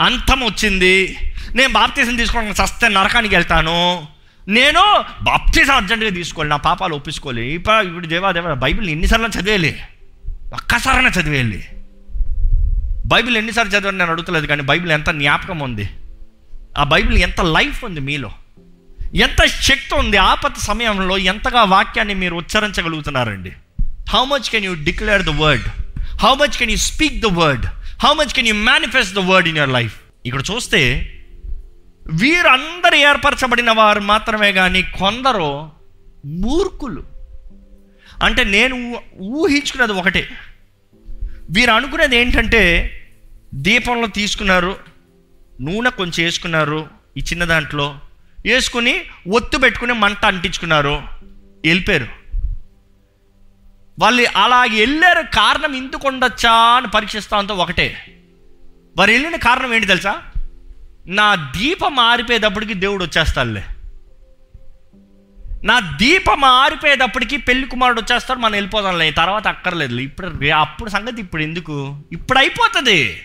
అంతం 0.00 0.40
వచ్చింది. 0.40 1.16
నేను 1.54 1.72
బాప్తీసం 1.72 2.16
తీసుకోవడం 2.16 2.54
సస్తే 2.54 2.88
నరకానికి 2.88 3.34
వెళ్తాను. 3.34 4.06
నేను 4.48 5.04
బాప్తీసం 5.22 5.74
అర్జెంటుగా 5.74 6.10
తీసుకోవాలి. 6.10 6.50
నా 6.50 6.56
పాపాలు 6.56 6.94
ఒప్పించుకోవాలి. 6.94 7.46
ఇప్పుడు 7.46 7.86
ఇప్పుడు 7.86 8.06
దేవా 8.06 8.32
దేవా 8.32 8.54
బైబిల్ 8.54 8.90
ఎన్నిసార్లు 8.90 9.26
చదివేయాలి? 9.26 9.80
ఒక్కసారైనా 10.54 11.08
చదివేయాలి. 11.08 11.68
బైబిల్ 13.06 13.36
ఎన్నిసార్లు 13.36 13.72
చదివాను 13.72 13.98
నేను 13.98 14.10
అడుగుతలేదు 14.10 14.46
కానీ 14.46 14.62
బైబిల్ 14.62 14.92
ఎంత 14.92 15.10
జ్ఞాపకం 15.10 15.58
ఉంది. 15.58 15.88
ఆ 16.78 16.84
బైబిల్ 16.84 17.18
ఎంత 17.18 17.40
లైఫ్ 17.40 17.84
ఉంది 17.84 18.00
మీలో. 18.00 18.30
ఎంత 19.14 19.46
శక్తి 19.46 19.94
ఉంది 19.94 20.16
ఆపత్ 20.16 20.58
సమయంలో 20.58 21.18
ఎంతగా 21.18 21.64
వాక్యాన్ని 21.64 22.14
మీరు 22.14 22.34
ఉచ్చరించగలుగుతున్నారండి. 22.34 23.52
How 24.08 24.24
much 24.24 24.50
can 24.50 24.64
you 24.64 24.74
declare 24.74 25.22
the 25.22 25.28
word 25.28 25.66
how 26.22 26.34
much 26.34 26.56
can 26.58 26.70
you 26.70 26.76
speak 26.76 27.20
the 27.20 27.26
word 27.26 27.66
how 28.04 28.12
much 28.12 28.32
can 28.32 28.48
you 28.48 28.54
manifest 28.54 29.14
the 29.14 29.18
word 29.18 29.48
in 29.48 29.58
your 29.58 29.70
life 29.70 29.96
ఇక్కడ 30.26 30.42
చూస్తే 30.50 30.80
వీరందరూ 32.12 32.96
ఏర్పరచబడిన 32.96 33.70
వారు 33.70 34.00
మాత్రమే 34.00 34.52
కానీ 34.52 34.82
కొందరు 34.82 35.70
మూర్ఖులు. 36.26 37.02
అంటే 38.22 38.44
నేను 38.44 38.76
ఊహించుకున్నది 39.20 39.92
ఒకటే. 39.92 40.28
వీరు 41.50 41.70
అనుకునేది 41.70 42.16
ఏంటంటే 42.16 42.62
దీపంలో 43.54 44.06
తీసుకున్నారు 44.06 44.76
నూనె 45.60 45.90
కొంచెం 45.90 46.24
వేసుకున్నారు 46.24 46.88
ఈ 47.16 47.20
చిన్న 47.20 47.44
దాంట్లో 47.44 47.98
వేసుకుని 48.46 48.94
ఒత్తు 49.34 49.56
పెట్టుకుని 49.58 49.92
మంట 49.92 50.24
అంటించుకున్నారు. 50.24 51.02
వెళ్ళిపోయారు. 51.64 52.17
వాళ్ళు 53.98 54.38
అలా 54.38 54.60
వెళ్ళారు 54.62 55.22
కారణం 55.34 55.74
ఎందుకు 55.74 56.08
ఉండొచ్చా 56.08 56.52
అని 56.52 56.86
పరీక్షిస్తామంతా 56.88 57.54
ఒకటే. 57.54 57.96
వారు 58.98 59.10
వెళ్ళిన 59.10 59.36
కారణం 59.36 59.74
ఏంటి 59.74 59.86
తెలుసా? 59.86 60.22
నా 61.06 61.52
దీపం 61.56 61.98
ఆరిపోయేటప్పటికి 61.98 62.74
దేవుడు 62.74 63.04
వచ్చేస్తాడులే. 63.04 63.64
నా 65.64 65.80
దీపం 65.80 66.44
ఆరిపోయేటప్పటికి 66.44 67.36
పెళ్ళి 67.36 67.68
కుమారుడు 67.68 68.00
వచ్చేస్తాడు 68.00 68.38
మనం 68.38 68.52
వెళ్ళిపోదాంలే. 68.52 69.10
తర్వాత 69.10 69.48
అక్కర్లేదు. 69.48 69.96
ఇప్పుడు 69.96 70.48
అప్పుడు 70.48 70.90
సంగతి 70.90 71.20
ఇప్పుడు 71.20 71.42
ఎందుకు? 71.42 72.02
ఇప్పుడు 72.12 72.38
అయిపోతుంది. 72.38 73.20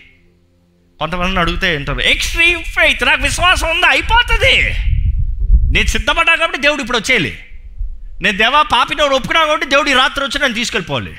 కొంతమందిని 0.98 1.40
అడిగితే 1.40 1.76
ఉంటారు 1.76 2.00
ఎక్స్ట్రీమ్ 2.00 2.64
ఫెయిత్ 2.64 3.04
నాకు 3.04 3.22
విశ్వాసం 3.22 3.70
ఉంది 3.70 3.86
అయిపోతుంది. 3.86 4.70
నేను 5.72 5.86
సిద్ధపడ్డా 5.86 6.34
కాబట్టి 6.34 6.60
దేవుడు 6.60 6.80
ఇప్పుడు 6.82 6.98
వచ్చేయాలి. 6.98 7.38
నేను 8.22 8.38
దేవా 8.38 8.62
పాపిని 8.62 9.02
ఒప్పుకున్నాను 9.02 9.46
కాబట్టి 9.46 9.66
దేవుడు 9.66 9.90
ఈ 9.90 9.92
రాత్రి 9.92 10.24
వచ్చి 10.24 10.40
నేను 10.40 10.54
తీసుకెళ్ళిపోవాలి. 10.54 11.16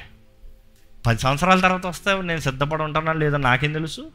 పది 1.05 1.19
సంవత్సరాల 1.19 1.59
తర్వాత 1.59 1.85
వస్తే 1.85 2.21
నేను 2.21 2.39
సిద్ధపడి 2.39 2.83
ఉంటానా 2.83 3.13
లేదో 3.13 3.37
నాకేం 3.37 3.73
తెలుసు? 3.73 4.11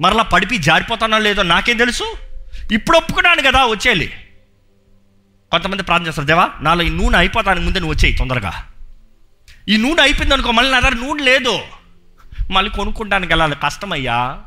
మరలా 0.00 0.22
పడిపి 0.22 0.58
జారిపోతానా 0.58 1.18
లేదో 1.18 1.42
నాకేం 1.42 1.76
తెలుసు? 1.76 2.16
ఇప్పుడు 2.72 2.96
ఒప్పుకున్నాను 2.96 3.42
కదా 3.42 3.66
వచ్చేయాలి 3.66 4.12
కొంతమంది 5.50 5.82
ప్రార్థన 5.82 6.06
చేస్తారు 6.06 6.26
దేవా 6.26 6.50
నాలో 6.60 6.82
ఈ 6.82 6.88
నూనె 6.88 7.18
అయిపోతానికి 7.18 7.66
ముందే 7.66 7.80
నువ్వు 7.80 7.94
వచ్చేయి 7.94 8.16
తొందరగా. 8.16 8.66
ఈ 9.68 9.76
నూనె 9.76 10.02
అయిపోయింది 10.02 10.34
అనుకో 10.34 10.50
మళ్ళీ 10.50 10.72
నా 10.72 10.80
దగ్గర 10.80 10.94
నూనె 10.94 11.24
లేదు. 11.24 11.60
మళ్ళీ 12.50 12.70
కొనుక్కుంటానికి 12.70 13.32
వెళ్ళాలి. 13.32 13.56
కష్టమయ్యా. 13.64 14.38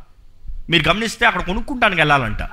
మీరు 0.69 0.89
గమనిస్తే 0.89 1.25
అక్కడ 1.25 1.41
కొనుక్కుంటానికి 1.41 2.01
వెళ్ళాలంట. 2.01 2.43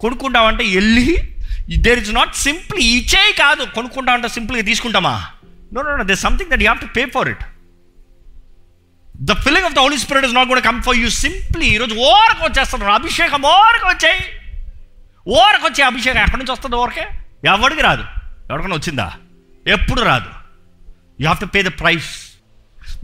కొనుక్కుంటామంటే 0.00 0.64
వెళ్ళి 0.74 1.36
దేర్ 1.76 1.98
ఇస్ 1.98 2.14
నాట్ 2.14 2.34
సింప్లీ 2.34 2.84
ఇచ్చే 2.84 3.32
కాదు. 3.32 3.64
కొనుక్కుంటా 3.64 4.12
అంటే 4.12 4.28
సింపుల్గా 4.28 4.62
తీసుకుంటామా? 4.62 5.30
No 5.72 5.82
no 5.82 5.96
no 5.96 6.04
they 6.04 6.14
something 6.14 6.50
that 6.50 6.60
you 6.60 6.68
have 6.68 6.80
to 6.80 6.86
pay 6.86 7.04
for 7.04 7.28
it 7.28 7.44
the 9.14 9.32
filling 9.32 9.64
of 9.64 9.74
the 9.74 9.78
Holy 9.78 9.98
Spirit 9.98 10.26
is 10.26 10.34
not 10.34 10.48
కూడా 10.48 10.60
కమ్ 10.60 10.82
ఫర్ 10.82 10.96
యూ 10.96 11.08
సింప్లీ 11.08 11.66
ఈరోజు 11.66 11.94
ఓరకు 11.94 12.44
వచ్చేస్తున్నారు 12.44 12.92
అభిషేకం 12.92 13.42
ఓరకు 13.42 13.88
వచ్చాయి. 13.88 14.20
ఓరకు 15.26 15.66
వచ్చే 15.66 15.84
అభిషేకం 15.84 16.20
ఎక్కడి 16.20 16.38
నుంచి 16.38 16.52
వస్తుంది 16.52 16.76
ఓరకే? 16.76 17.06
ఎవరికి 17.44 17.82
రాదు. 17.82 18.04
ఎవరికైనా 18.50 18.76
వచ్చిందా? 18.76 19.12
ఎప్పుడు 19.66 20.00
రాదు. 20.00 20.28
You 21.20 21.24
have 21.26 21.40
to 21.40 21.46
pay 21.46 21.62
the 21.62 21.66
price 21.66 22.27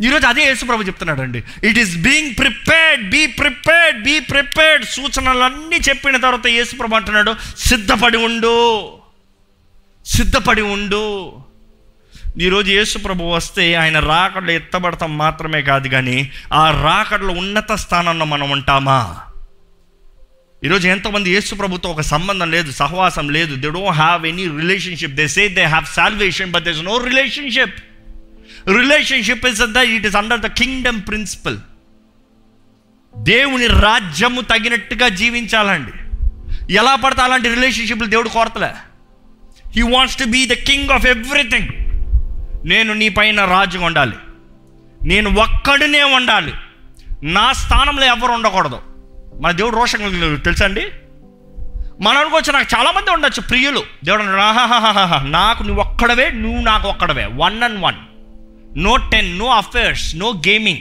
ఈరోజు 0.05 0.27
అదే 0.27 0.45
యేసుప్రభు 0.45 0.83
చెప్తున్నాడు 0.83 1.21
అండి 1.21 1.43
it 1.65 1.79
is 1.79 1.97
being 1.97 2.35
prepared 2.39 3.11
be 3.11 3.27
prepared 3.27 4.03
be 4.03 4.21
prepared 4.21 4.87
సూచనలన్నీ 4.87 5.77
చెప్పిన 5.77 6.17
తర్వాత 6.17 6.47
యేసుప్రభు 6.47 6.95
అంటున్నాడు 6.95 7.37
సిద్ధపడి 7.59 8.17
ఉండు. 8.17 8.93
సిద్ధపడి 10.07 10.63
ఉండు. 10.63 11.33
ఈరోజు 12.41 12.71
యేసుప్రభు 12.71 13.25
వస్తే 13.25 13.75
ఆయన 13.75 13.99
రాకడలో 13.99 14.53
ఎత్తబడతాం 14.53 15.19
మాత్రమే 15.19 15.63
కాదు 15.63 15.89
కానీ 15.89 16.33
ఆ 16.53 16.71
రాకడలో 16.71 17.33
ఉన్నత 17.33 17.73
స్థానంలో 17.73 18.25
మనం 18.25 18.51
ఉంటామా? 18.51 19.21
ఈరోజు 20.65 20.89
ఎంతోమంది 20.89 21.31
యేసు 21.31 21.55
ప్రభుతో 21.55 21.89
ఒక 21.89 22.01
సంబంధం 22.01 22.51
లేదు 22.51 22.71
సహవాసం 22.71 23.29
లేదు. 23.29 23.55
They 23.55 23.71
don't 23.71 23.99
have 23.99 24.27
any 24.27 24.49
relationship 24.49 25.13
they 25.13 25.29
say 25.29 25.49
they 25.49 25.63
have 25.63 25.85
salvation 25.85 26.51
but 26.51 26.65
there's 26.65 26.83
no 26.83 26.99
relationship 26.99 27.75
relationship 28.69 29.47
is 29.47 29.63
the 29.63 29.77
it 29.77 30.07
is 30.07 30.17
under 30.17 30.41
the 30.41 30.47
kingdom 30.47 31.03
principle 31.09 31.59
దేవుని 33.17 33.67
రాజ్యము 33.67 34.41
తగినట్టుగా 34.41 35.09
జీవించాలండి. 35.09 35.93
ఎలా 36.75 36.95
పడతా 36.95 37.25
అలాంటి 37.25 37.49
రిలేషన్షిప్లు 37.49 38.07
దేవుడు 38.07 38.29
కోరతలే? 38.29 38.71
He 39.77 39.83
wants 39.83 40.17
to 40.17 40.25
be 40.25 40.47
the 40.47 40.53
king 40.53 40.91
of 40.91 41.07
everything 41.07 41.69
నేను 42.69 42.93
నీ 42.93 43.09
పైన 43.09 43.45
రాజు 43.45 43.79
ఉండాలి. 43.79 44.17
నేను 45.03 45.41
ఒక్కడినే 45.41 46.03
ఉండాలి. 46.03 46.55
నా 47.23 47.53
స్థానంలో 47.53 48.07
ఎవరు 48.07 48.33
ఉండకూడదు. 48.33 48.81
మన 49.41 49.51
దేవుడు 49.51 49.77
రోషం 49.77 50.41
తెలుసా 50.45 50.65
అండి? 50.65 50.91
మన 52.01 52.19
అనుకోవచ్చు 52.19 52.53
నాకు 52.53 52.77
చాలా 52.79 52.91
మంది 52.91 53.11
ఉండొచ్చు 53.11 53.41
ప్రియులు. 53.41 53.83
దేవుడు 54.05 54.23
అన్నాడు 54.23 55.29
నాకు 55.29 55.63
నువ్వు 55.63 55.83
ఒక్కడవే 55.83 56.31
నువ్వు 56.31 56.63
నాకు 56.63 56.89
ఒక్కడవే. 56.89 57.29
One 57.33 57.63
and 57.63 57.83
one 57.83 57.95
no 58.77 58.97
ten 58.97 59.39
no 59.39 59.47
affairs 59.47 60.17
no 60.17 60.31
gaming 60.31 60.79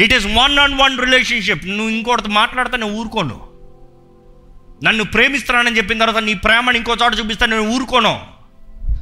it 0.00 0.14
is 0.14 0.26
one 0.26 0.58
and 0.58 0.80
one 0.80 0.98
relationship 1.00 1.66
నువ్వు 1.66 1.88
ఇంకోటి 1.88 2.28
మాట్లాడితే 2.28 2.76
నేను 2.76 2.92
ఊరుకోను. 2.92 3.46
నన్ను 4.84 5.04
ప్రేమిస్తున్నానని 5.04 5.76
చెప్పిన 5.76 5.98
తర్వాత 5.98 6.22
నీ 6.22 6.34
ప్రేమను 6.34 6.76
ఇంకో 6.76 6.96
చోట 7.04 7.12
చూపిస్తే 7.18 7.46
నేను 7.46 7.68
ఊరుకోను. 7.68 8.20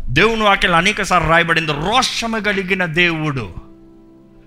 దేవుని 0.08 0.42
వాక్యాలు 0.42 0.76
అనేక 0.76 1.02
సార్లు 1.02 1.28
రాయబడింది 1.28 1.72
రోషము 1.72 2.38
కలిగిన 2.38 2.84
దేవుడు. 2.84 3.54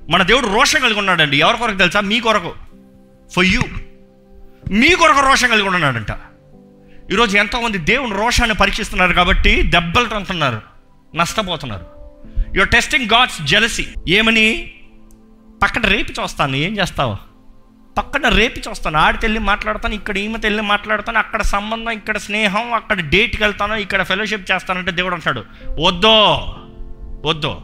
మన 0.10 0.24
దేవుడు 0.24 0.48
రోషం 0.48 0.82
కలిగి 0.82 1.00
ఉన్నాడండి. 1.00 1.38
ఎవరి 1.38 1.58
కొరకు 1.58 1.78
తెలుసా? 1.78 2.00
మీ 2.00 2.20
కొరకు. 2.20 2.54
ఫర్ 3.36 3.46
యూ 3.46 3.62
మీ 4.72 4.96
కొరకు 4.96 5.20
రోషం 5.20 5.50
కలిగి 5.50 5.68
ఉన్నాడంట. 5.68 6.12
ఈరోజు 7.12 7.38
ఎంతోమంది 7.38 7.78
దేవుని 7.78 8.14
రోషాన్ని 8.14 8.56
పరీక్షిస్తున్నారు 8.56 9.14
కాబట్టి 9.14 9.64
దెబ్బలు 9.64 10.06
తంటున్నారు 10.06 10.62
నష్టపోతున్నారు. 11.16 11.97
యువర్ 12.56 12.70
టెస్టింగ్ 12.70 13.10
గాడ్స్ 13.14 13.42
జెలసీ 13.42 13.88
ఏమని? 14.08 14.72
పక్కన 15.64 15.82
రేపి 15.82 16.14
చూస్తాను. 16.22 16.56
ఏం 16.56 16.78
చేస్తావు? 16.78 17.18
పక్కన 17.98 18.30
రేపి 18.30 18.62
చూస్తాను. 18.70 18.98
ఆడికి 18.98 19.26
వెళ్ళి 19.26 19.40
మాట్లాడతాను 19.40 19.94
ఇక్కడ 19.94 20.18
ఈమెతో 20.18 20.48
వెళ్ళి 20.48 20.62
మాట్లాడతాను 20.62 21.18
అక్కడ 21.18 21.42
సంబంధం 21.42 21.92
ఇక్కడ 21.92 22.18
స్నేహం 22.18 22.74
అక్కడ 22.74 23.10
డేట్కి 23.10 23.44
వెళ్తాను 23.44 23.74
ఇక్కడ 23.74 24.04
ఫెలోషిప్ 24.04 24.52
చేస్తానంటే 24.52 24.92
దేవుడు 24.92 25.14
అంటాడు. 25.14 25.46
వద్దో 25.80 26.56
వద్దో. 27.26 27.64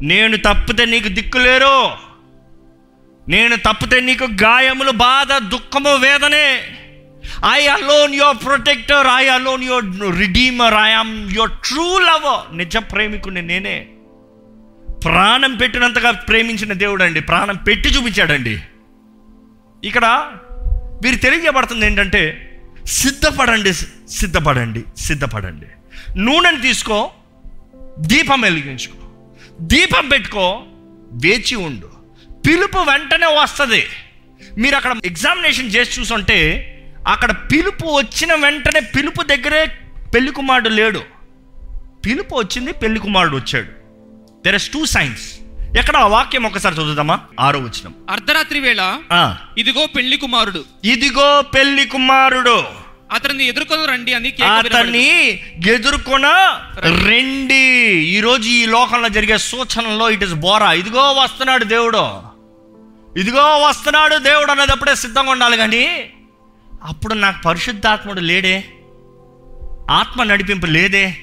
నేను 0.00 0.36
తప్పితే 0.36 0.84
నీకు 0.84 1.08
దిక్కులేరు 1.08 1.90
నేను 3.28 3.56
తప్పితే 3.56 4.00
నీకు 4.00 4.24
గాయములు 4.24 4.90
బాధ 4.90 5.32
దుఃఖము 5.32 5.94
వేదనే. 5.94 6.64
I 7.50 7.66
alone 7.66 8.14
your 8.14 8.36
protector 8.44 9.06
I 9.16 9.28
alone 9.28 9.64
your 9.64 10.18
redeemer 10.18 10.74
I 10.74 10.90
am 10.90 11.32
your 11.32 11.50
true 11.50 11.98
lover 11.98 12.56
నిజ 12.56 12.76
ప్రేమికుని 12.76 13.42
నేనే. 13.42 13.86
ప్రాణం 15.04 15.56
పెట్టినంతగా 15.56 16.10
ప్రేమించిన 16.10 16.72
దేవుడు 16.72 17.02
అండి 17.02 17.20
ప్రాణం 17.20 17.56
పెట్టి 17.56 17.88
చూపించాడండి. 17.88 18.62
ఇక్కడ 19.84 20.30
వీరు 21.04 21.16
తెలియజేయబడుతుంది 21.16 21.86
ఏంటంటే 21.86 22.48
సిద్ధపడండి 22.86 23.72
సిద్ధపడండి 24.08 24.84
సిద్ధపడండి. 24.96 25.66
నూనెని 26.16 26.60
తీసుకో 26.60 27.10
దీపం 27.98 28.40
వెలిగించుకో. 28.40 28.98
దీపం 29.60 30.08
పెట్టుకో 30.08 30.62
వేచి 31.12 31.56
ఉండు. 31.56 31.90
పిలుపు 32.46 32.78
వెంటనే 32.78 33.26
వస్తుంది. 33.26 33.86
మీరు 34.58 34.76
అక్కడ 34.76 34.96
ఎగ్జామినేషన్ 35.04 35.70
చేసి 35.70 36.00
చూసుంటే 36.00 36.68
అక్కడ 37.08 37.30
పిలుపు 37.30 37.86
వచ్చిన 37.86 38.34
వెంటనే 38.34 38.80
పిలుపు 38.80 39.22
దగ్గరే 39.22 39.72
పెళ్ళి 40.14 40.32
కుమారుడు 40.32 40.68
లేడు. 40.68 41.02
పిలుపు 42.06 42.34
వచ్చింది 42.34 42.72
పెళ్ళి 42.72 43.00
కుమారుడు 43.00 43.36
వచ్చాడు. 43.36 43.81
దెర్ 44.44 44.54
ఇస్ 44.54 44.68
టూ 44.68 44.86
సైన్స్ 44.86 45.22
ఎక్కడ 45.78 45.96
ఆ 45.96 46.06
వాక్యం 46.06 46.46
ఒకసారి 46.46 46.74
చదువుదామా? 46.74 47.20
ఆరో 47.40 47.58
వచ్చినం 47.58 47.94
అర్ధరాత్రి 48.10 48.60
వేళ 48.60 48.98
ఇదిగో 49.58 49.86
పెళ్ళి 49.86 50.16
కుమారుడు. 50.16 50.64
ఇదిగో 50.84 51.42
పెళ్ళి 51.54 51.84
కుమారుడు. 51.86 52.64
అతన్ని 53.12 53.44
ఎదుర్కొని 53.44 53.86
రండి 53.86 54.14
అని. 54.14 54.34
అతన్ని 54.56 55.40
ఎదుర్కొన 55.68 56.26
రెండి. 57.06 57.62
ఈరోజు 58.16 58.48
ఈ 58.48 58.66
లోకంలో 58.66 59.08
జరిగే 59.08 59.38
సూచనలో 59.38 60.10
ఇట్ 60.10 60.24
ఇస్ 60.24 60.34
బోరా. 60.34 60.72
ఇదిగో 60.72 61.12
వస్తున్నాడు 61.12 61.64
దేవుడు. 61.64 62.04
ఇదిగో 63.18 63.42
వస్తున్నాడు 63.42 64.16
దేవుడు 64.16 64.50
అన్నదప్పుడే 64.50 64.94
సిద్ధంగా 64.94 65.30
ఉండాలి 65.30 65.56
కానీ 65.56 66.10
అప్పుడు 66.82 67.14
నాకు 67.14 67.42
పరిశుద్ధాత్ముడు 67.42 68.20
లేడే. 68.20 68.64
ఆత్మ 69.90 70.22
నడిపింపు 70.22 70.66
లేదే. 70.66 71.16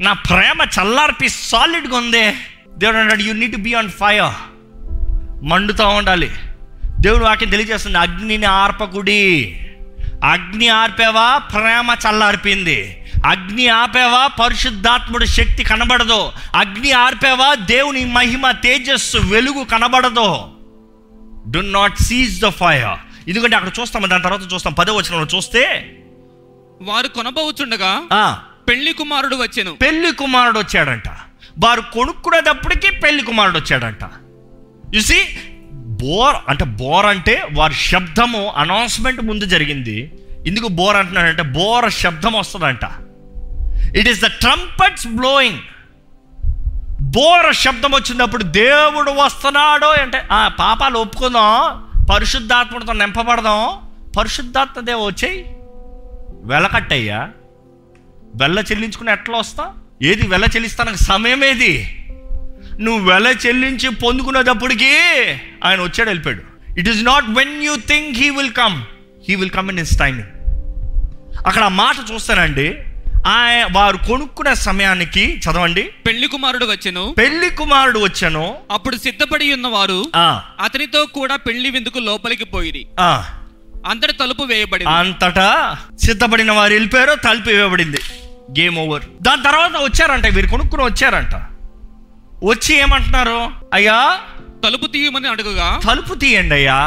నా 0.00 0.12
ప్రేమ 0.12 0.62
చల్లార్పి 0.62 1.28
సాలిడ్గా 1.28 1.96
ఉందే. 1.96 2.36
దేవుడు 2.76 2.96
అన్నాడు 2.98 3.22
you 3.22 3.32
need 3.32 3.56
be 3.56 3.74
on 3.74 3.90
fire 3.90 4.32
మండుతూ 5.44 5.88
ఉండాలి. 5.88 6.30
దేవుడు 7.00 7.24
వాక్యం 7.24 7.50
తెలియజేస్తుంది 7.50 7.98
అగ్నిని 7.98 8.44
ఆర్పకుడి. 8.44 9.22
అగ్ని 10.24 10.68
ఆర్పేవా? 10.68 11.38
ప్రేమ 11.38 11.96
చల్లార్పింది. 12.08 12.98
అగ్ని 13.26 13.68
ఆపేవా? 13.68 14.26
పరిశుద్ధాత్ముడి 14.26 15.26
శక్తి 15.26 15.64
కనబడదు. 15.64 16.32
అగ్ని 16.54 16.92
ఆర్పేవా? 16.92 17.54
దేవుని 17.54 18.04
మహిమ 18.04 18.50
తేజస్సు 18.50 19.18
వెలుగు 19.18 19.64
కనబడదు. 19.64 20.28
Do 21.46 21.58
not 21.58 22.02
cease 22.02 22.40
the 22.40 22.48
fire 22.48 22.98
ఎందుకంటే 23.28 23.56
అక్కడ 23.56 23.72
చూస్తాం 23.80 24.10
దాని 24.10 24.22
తర్వాత 24.22 24.52
చూస్తాం 24.54 24.72
పదో 24.72 24.94
వచనంలో 24.94 25.26
చూస్తే 25.36 25.62
వారు 26.82 27.08
కొనబోచుండగా 27.08 28.02
ఆ, 28.12 28.38
పెళ్ళి 28.72 28.92
కుమారుడు 28.92 29.36
వచ్చాను. 29.36 29.72
పెళ్ళి 29.72 30.12
కుమారుడు 30.12 30.58
వచ్చాడంట. 30.58 31.08
వారు 31.58 31.80
కొనుక్కునేటప్పటికీ 31.80 32.90
పెళ్ళి 32.90 33.22
కుమారుడు 33.22 33.58
వచ్చాడంట. 33.58 34.10
చూసి 34.96 35.24
బోర్ 35.72 36.36
అంటే 36.48 36.64
బోర్ 36.64 37.06
అంటే 37.06 37.46
వారి 37.52 37.74
శబ్దము 37.74 38.52
అనౌన్స్మెంట్ 38.56 39.22
ముందు 39.22 39.44
జరిగింది. 39.44 40.12
ఎందుకు 40.46 40.68
బోర్ 40.68 40.96
అంటున్నాడంటే 40.96 41.42
బోర్ 41.42 41.92
శబ్దం 41.92 42.32
వస్తుందంట. 42.32 42.84
It 43.96 44.08
is 44.08 44.22
the 44.22 44.26
trumpets 44.26 45.06
blowing 45.06 45.58
బోర 47.00 47.50
శబ్దం 47.50 47.94
వచ్చినప్పుడు 47.94 48.42
దేవుడు 48.42 49.10
వస్తున్నాడు 49.10 49.86
అంటే 49.86 50.28
ఆ 50.32 50.48
పాపాలు 50.48 50.98
ఒప్పుకుందాం 50.98 51.90
పరిశుద్ధాత్మతో 52.06 52.92
నింపబడదాం 52.92 53.68
పరిశుద్ధాత్మ 54.18 54.80
దేవ 54.80 54.98
వచ్చేయి. 54.98 55.56
వెలకట్టయ్యా. 56.44 57.30
వెల్ల 58.34 58.58
చెల్లించుకుని 58.58 59.12
ఎట్లా 59.12 59.38
వస్తా? 59.38 59.72
ఏది 60.02 60.26
వెల 60.26 60.44
చెల్లిస్తానికి 60.44 61.04
సమయం 61.04 61.44
ఏది 61.44 61.98
నువ్వు 62.80 63.10
వెల 63.10 63.34
చెల్లించి 63.46 63.88
పొందుకునేటప్పటికి 63.88 64.96
ఆయన 65.64 65.80
వచ్చాడు 65.80 66.08
వెళ్ళిపోయాడు. 66.08 66.42
It 66.80 66.88
is 66.88 67.04
not 67.04 67.24
when 67.28 67.62
you 67.62 67.76
think 67.76 68.18
he 68.18 68.30
will 68.30 68.52
come 68.52 68.82
he 69.28 69.34
will 69.34 69.50
come 69.50 69.68
in 69.70 69.78
his 69.78 69.98
timing 69.98 70.28
అక్కడ 71.46 71.62
ఆ 71.62 71.68
మాట 71.68 71.94
చూస్తానండి. 72.12 72.78
ఆయన 73.26 73.68
వారు 73.72 73.96
కొనుక్కునే 73.96 74.54
సమయానికి 74.54 75.38
చదవండి. 75.38 75.82
పెళ్ళి 75.82 76.26
కుమారుడు 76.28 76.66
వచ్చెను. 76.66 77.14
పెళ్ళి 77.18 77.50
కుమారుడు 77.50 77.98
వచ్చాను. 77.98 78.56
అప్పుడు 78.70 78.96
సిద్ధపడి 78.96 79.52
ఉన్నవారు 79.52 80.04
ఆ, 80.16 80.42
అతనితో 80.60 81.06
కూడా 81.06 81.36
పెళ్ళి 81.36 81.70
విందుకు 81.70 81.98
లోపలికి 81.98 82.86
ఆ, 83.00 83.24
అందరి 83.86 84.12
తలుపు 84.12 84.42
వేయబడింది. 84.42 84.92
అంతటా 84.92 85.76
సిద్ధపడిన 86.00 86.52
వారు 86.52 86.72
వెళ్ళిపోయారు 86.72 87.14
తలుపు 87.14 87.50
ఇవ్వబడింది 87.50 87.98
గేమ్ 88.58 88.76
ఓవర్ 88.78 89.04
దాని 89.22 89.42
తర్వాత 89.42 89.74
వచ్చారంట 89.82 90.26
వీరు 90.26 90.46
కొనుక్కుని 90.46 90.82
వచ్చారంట. 90.82 91.34
వచ్చి 92.44 92.72
ఏమంటున్నారు? 92.74 93.38
అయ్యా 93.72 93.96
తలుపు 94.64 94.86
తీయమని 94.86 95.28
అడుగుగా 95.28 95.80
తలుపు 95.88 96.14
తీయండి 96.14 96.54
అయ్యా. 96.54 96.78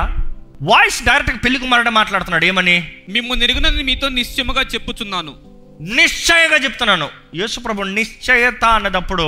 వాయిస్ 0.62 1.00
డైరెక్ట్ 1.04 1.46
పెళ్ళి 1.46 1.60
కుమారుడే 1.60 1.90
మాట్లాడుతున్నాడు 1.90 2.46
ఏమని? 2.46 2.76
మిమ్ము 3.10 3.34
నెరుగునని 3.34 3.84
మీతో 3.84 4.10
నిశ్చయముగా 4.10 4.62
చెప్పుచున్నాను. 4.62 5.34
నిశ్చయంగా 5.82 6.58
చెప్తున్నాను. 6.58 7.08
యేసుప్రభు 7.36 7.88
నిశ్చయత 7.98 8.66
అన్నదప్పుడు 8.66 9.28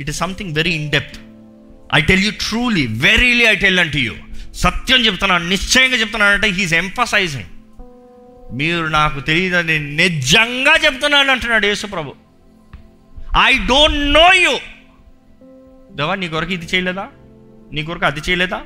it 0.00 0.10
is 0.10 0.18
something 0.18 0.52
very 0.54 0.72
in 0.72 0.90
depth 0.90 1.18
I 1.94 2.00
tell 2.00 2.24
you 2.24 2.32
truly 2.48 2.86
verily 3.06 3.44
I 3.44 3.54
tell 3.54 3.78
unto 3.78 3.96
you 3.96 4.14
సత్యం 4.52 5.00
చెప్తున్నాను 5.06 5.48
నిశ్చయంగా 5.48 5.96
చెప్తున్నాను 5.96 6.34
అంటే 6.34 6.48
హీస్ 6.48 6.74
ఎంఫసైజింగ్ 6.74 7.50
మీరు 8.52 8.86
నాకు 8.86 9.20
తెలియదని 9.20 9.78
నిజంగా 9.78 10.74
చెప్తున్నాను 10.84 11.30
అంటున్నాడు 11.30 11.66
యేసుప్రభు. 11.66 12.14
ఐ 13.44 13.58
డోంట్ 13.58 14.12
నో 14.12 14.32
యూ 14.32 14.52
దేవా 15.92 16.14
నీ 16.14 16.28
కొరకు 16.28 16.52
ఇది 16.52 16.66
చేయలేదా? 16.66 17.08
నీ 17.72 17.82
కొరకు 17.82 18.06
అది 18.06 18.20
చేయలేదా? 18.20 18.60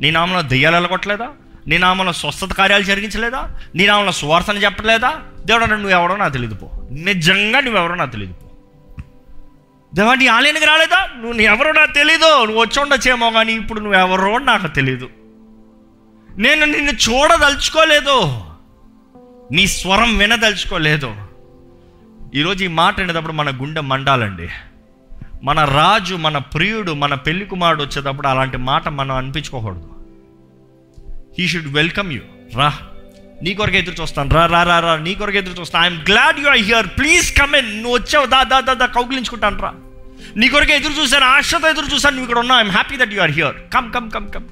నీ 0.00 0.10
నామంలో 0.10 0.42
దెయ్యాలు 0.42 0.76
వెళ్ళగొట్టలేదా 0.76 1.28
నీ 1.66 1.78
నామంలో 1.78 2.12
స్వస్థత 2.12 2.52
కార్యాలు 2.52 2.82
జరిగించలేదా? 2.82 3.58
నీ 3.74 3.86
నామంలో 3.86 4.12
సువార్తను 4.12 4.58
చెప్పలేదా? 4.58 5.22
దేవుడు 5.46 5.64
నువ్వు 5.64 5.88
ఎవరో 5.88 6.16
నాకు 6.16 6.32
తెలియదు 6.32 6.54
పో. 6.54 6.70
నిజంగా 6.90 7.60
నువ్వెవరో 7.60 7.94
నాకు 7.94 8.10
తెలియదు 8.10 8.32
పో. 8.32 8.50
దేవా 9.94 10.14
నీ 10.14 10.26
ఆలయానికి 10.26 10.66
రాలేదా? 10.66 11.08
నువ్వు 11.16 11.32
నీ 11.32 11.44
ఎవరో 11.44 11.72
నాకు 11.72 11.92
తెలీదు. 11.92 12.44
నువ్వు 12.44 12.60
వచ్చి 12.60 12.82
ఉండొచ్చేమో 12.82 13.30
కానీ 13.30 13.52
ఇప్పుడు 13.52 13.80
నువ్వు 13.80 13.98
ఎవరో 13.98 14.38
నాకు 14.38 14.66
తెలీదు. 14.66 15.10
నేను 16.36 16.64
నిన్ను 16.64 16.90
చూడదలుచుకోలేదు. 16.90 18.49
నీ 19.52 19.66
స్వరం 19.66 20.18
వినదలుచుకోలేదు. 20.18 21.14
ఈరోజు 22.34 22.64
ఈ 22.64 22.66
మాట 22.66 23.00
అనేటప్పుడు 23.00 23.32
మన 23.32 23.50
గుండె 23.50 23.80
మండాలండి. 23.80 24.48
మన 25.42 25.64
రాజు 25.64 26.14
మన 26.14 26.38
ప్రియుడు 26.38 26.92
మన 26.92 27.14
పెళ్ళి 27.14 27.44
కుమారుడు 27.44 27.82
వచ్చేటప్పుడు 27.82 28.28
అలాంటి 28.28 28.56
మాట 28.56 28.88
మనం 28.88 29.16
అనిపించుకోకూడదు. 29.16 29.88
హీ 31.38 31.48
షుడ్ 31.48 31.68
వెల్కమ్ 31.68 32.12
యూ 32.12 32.20
రా. 32.54 32.78
నీ 33.42 33.54
కొరకు 33.54 33.76
ఎదురు 33.76 34.02
చూస్తాను. 34.02 34.34
రా 34.34 34.46
రా 34.46 34.62
రా 34.62 34.80
రా. 34.80 34.96
నీ 34.96 35.14
కొరకు 35.14 35.36
ఎదురు 35.36 35.60
చూస్తాను. 35.60 35.84
I'm 35.84 36.00
glad 36.08 36.38
you 36.38 36.48
are 36.48 36.58
here 36.58 36.86
please 36.86 37.40
come 37.40 37.56
in 37.56 37.82
నువ్వు 37.82 37.98
వచ్చావు. 37.98 38.26
దా 38.26 38.42
దా 38.42 38.60
దా 38.60 38.72
దా 38.72 38.86
కౌగిలించుకుంటాను. 38.86 39.62
రా. 39.62 39.74
నీ 40.36 40.48
కొరకు 40.48 40.72
ఎదురు 40.72 40.92
చూశాను. 40.92 41.24
ఆశతో 41.24 41.70
ఎదురు 41.70 41.86
చూశాను. 41.94 42.16
నువ్వు 42.16 42.28
ఇక్కడ 42.28 42.38
ఉన్నావు. 42.38 42.60
I'm 42.60 42.70
happy 42.70 42.96
that 42.96 43.12
you 43.12 43.20
are 43.20 43.30
here 43.30 43.54
come 43.74 43.92
come 43.92 44.10
come 44.10 44.30
come 44.30 44.48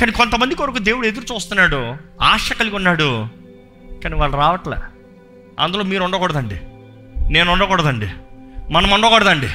కానీ 0.00 0.12
కొంతమంది 0.12 0.54
కొరకు 0.54 0.78
దేవుడు 0.78 1.06
ఎదురు 1.06 1.34
చూస్తున్నాడు. 1.34 1.96
ఆశ 2.22 2.52
కలిగి 2.52 2.76
ఉన్నాడు. 2.76 3.28
కానీ 4.06 4.20
వాళ్ళు 4.20 4.36
రావట్లే. 4.36 4.76
అందులో 5.60 5.84
మీరు 5.84 6.04
ఉండకూడదండి. 6.04 6.60
నేను 7.32 7.52
ఉండకూడదండి. 7.52 8.08
మనం 8.72 8.90
ఉండకూడదండి. 8.90 9.48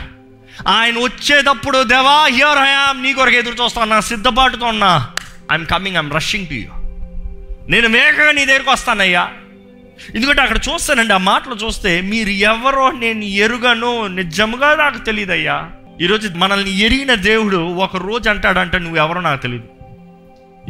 ఆయన 0.67 0.97
వచ్చేటప్పుడు 0.97 1.83
దేవా 1.83 2.25
హియర్ 2.25 2.57
హయామ్ 2.57 3.03
నీ 3.03 3.13
కొరకు 3.13 3.35
ఎదురు 3.35 3.63
చూస్తున్నా 3.63 3.99
సిద్ధపాటుతో 3.99 4.65
ఉన్నా. 4.65 5.11
I'm 5.51 5.65
coming 5.65 5.95
I'm 5.95 6.13
rushing 6.13 6.47
to 6.47 6.53
you 6.53 6.69
నేను 7.69 7.89
వేగంగా 7.89 8.31
నీ 8.31 8.45
దగ్గరికి 8.45 8.69
వస్తానయ్యా. 8.69 9.29
ఎందుకంటే 10.15 10.41
అక్కడ 10.41 10.57
చూస్తానండి 10.57 11.13
ఆ 11.13 11.17
మాటలు 11.17 11.55
చూస్తే 11.55 12.01
మీరు 12.01 12.29
ఎవరో 12.29 12.91
నేను 12.91 13.23
ఎరుగను 13.23 14.07
నిజముగా 14.07 14.75
నాకు 14.75 14.97
తెలియదయ్యా 14.97 15.71
ఈరోజు 16.01 16.29
మనల్ని 16.35 16.79
ఎరిగిన 16.79 17.13
దేవుడు 17.13 17.57
ఒక 17.57 17.95
రోజు 17.95 18.29
అంటాడంట 18.29 18.75
నువ్వు 18.75 18.97
ఎవరో 18.97 19.21
నాకు 19.21 19.41
తెలియదు 19.41 19.67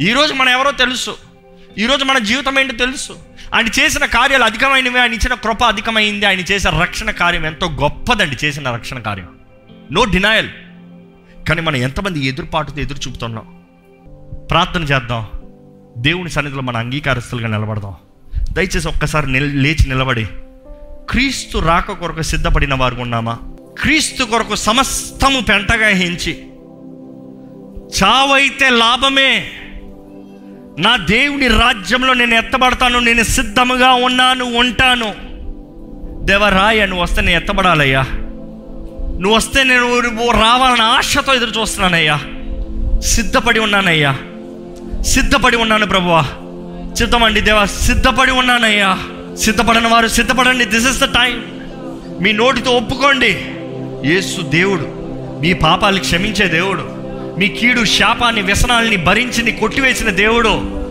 ఈరోజు 0.02 0.32
మనం 0.32 0.48
ఎవరో 0.48 0.70
తెలుసు. 0.70 1.16
ఈరోజు 1.78 2.04
మన 2.04 2.18
జీవితం 2.18 2.58
ఏంటో 2.58 2.76
తెలుసు. 2.76 3.12
ఆయన 3.54 3.66
చేసిన 3.80 4.04
కార్యాలు 4.04 4.44
అధికమైనవి 4.44 5.00
ఆయన 5.00 5.12
ఇచ్చిన 5.12 5.34
కృప 5.34 5.64
అధికమైంది 5.64 6.26
ఆయన 6.26 6.38
చేసిన 6.38 6.70
రక్షణ 6.70 7.10
కార్యం 7.10 7.46
ఎంతో 7.46 7.66
గొప్పదండి 7.68 8.36
చేసిన 8.44 8.70
రక్షణ 8.70 8.98
కార్యం. 8.98 9.28
నో 9.92 10.04
డినాయల్ 10.04 10.48
కానీ 11.48 11.60
మనం 11.60 11.76
ఎంతమంది 11.76 12.26
ఎదురుపాటుతో 12.26 12.80
ఎదురు 12.80 12.98
చూపుతున్నాం 13.08 13.62
ప్రార్థన 14.50 14.82
చేద్దాం. 14.82 15.26
దేవుని 15.96 16.30
సన్నిధిలో 16.30 16.62
మన 16.62 16.76
అంగీకారస్తులుగా 16.76 17.48
నిలబడదాం. 17.48 17.94
దయచేసి 18.52 18.88
ఒక్కసారి 18.88 19.26
లేచి 19.40 19.88
నిలబడి 19.88 20.26
క్రీస్తు 21.10 21.58
రాక 21.58 21.92
కొరకు 21.92 22.22
సిద్ధపడిన 22.22 22.74
వారు 22.74 22.96
ఉన్నామా? 22.96 23.38
క్రీస్తు 23.82 24.24
కొరకు 24.24 24.54
సమస్తము 24.54 25.40
పెంటగా 25.40 25.88
హించి 25.88 26.46
చావైతే 28.02 28.70
లాభమే. 28.70 29.50
నా 30.78 30.96
దేవుని 30.96 31.48
రాజ్యంలో 31.48 32.14
నేను 32.14 32.34
ఎత్తబడతాను 32.34 32.98
నేను 32.98 33.22
సిద్ధముగా 33.22 33.92
ఉన్నాను 33.92 34.44
ఉంటాను. 34.44 35.14
దేవరాయ 36.26 36.86
నువ్వు 36.86 37.02
వస్తే 37.02 37.20
నేను 37.20 37.36
ఎత్తబడాలయ్యా. 37.36 38.02
నువ్వు 39.20 39.34
వస్తే 39.34 39.64
నేను 39.64 40.00
రావాలని 40.30 40.82
ఆశతో 40.82 41.34
ఎదురు 41.34 41.60
చూస్తున్నానయ్యా. 41.60 42.20
సిద్ధపడి 43.00 43.60
ఉన్నానయ్యా. 43.60 44.18
సిద్ధపడి 45.02 45.56
ఉన్నాను 45.56 45.86
ప్రభువా. 45.86 46.22
సిద్ధమండి 46.94 47.40
దేవా 47.40 47.64
సిద్ధపడి 47.64 48.30
ఉన్నానయ్యా. 48.30 48.98
సిద్ధపడిన 49.36 49.88
వారు 49.88 50.08
సిద్ధపడండి 50.08 50.64
దిస్ 50.64 50.86
ఇస్ 50.86 51.00
ద 51.00 51.04
టైం 51.04 51.44
మీ 52.20 52.32
నోటితో 52.32 52.70
ఒప్పుకోండి. 52.70 53.38
యేసు 54.04 54.42
దేవుడు 54.42 54.82
మీ 55.40 55.52
పాపాలు 55.52 55.98
క్షమించే 55.98 56.48
దేవుడు. 56.48 57.01
మీ 57.38 57.48
కీడు 57.48 57.84
శాపాన్ని 57.84 58.42
వ్యసనాల్ని 58.42 58.96
భరించింది 58.96 59.52
కొట్టివేసిన 59.52 60.10
దేవుడు. 60.10 60.82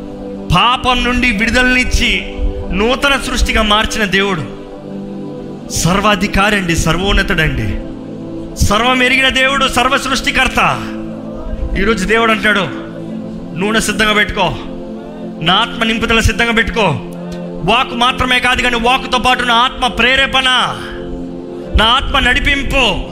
పాపం 0.55 1.03
నుండి 1.03 1.31
విడుదలనిచ్చి 1.31 2.33
నూతన 2.75 3.19
సృష్టిగా 3.19 3.61
మార్చిన 3.61 4.03
దేవుడు. 4.03 4.61
సర్వాధికారి 5.71 6.55
అండి 6.55 6.75
సర్వోన్నతుడండి. 6.75 7.67
సర్వం 8.65 9.03
ఎరిగిన 9.03 9.29
దేవుడు 9.29 9.67
సర్వ 9.67 9.97
సృష్టికర్త. 9.97 10.87
ఈరోజు 11.79 12.05
దేవుడు 12.05 12.31
అంటాడు 12.31 12.67
నూనె 13.57 13.79
సిద్ధంగా 13.79 14.13
పెట్టుకో. 14.13 14.55
నా 15.41 15.53
ఆత్మ 15.53 15.83
నింపుదల 15.83 16.19
సిద్ధంగా 16.19 16.51
పెట్టుకో. 16.51 16.81
వాకు 17.65 17.95
మాత్రమే 17.95 18.39
కాదు 18.39 18.61
కానీ 18.61 18.75
వాకుతో 18.75 19.17
పాటు 19.17 19.43
నా 19.43 19.53
ఆత్మ 19.53 19.87
ప్రేరేపణ. 19.87 20.77
నా 21.79 21.85
ఆత్మ 21.85 22.19
నడిపింపు. 22.19 23.11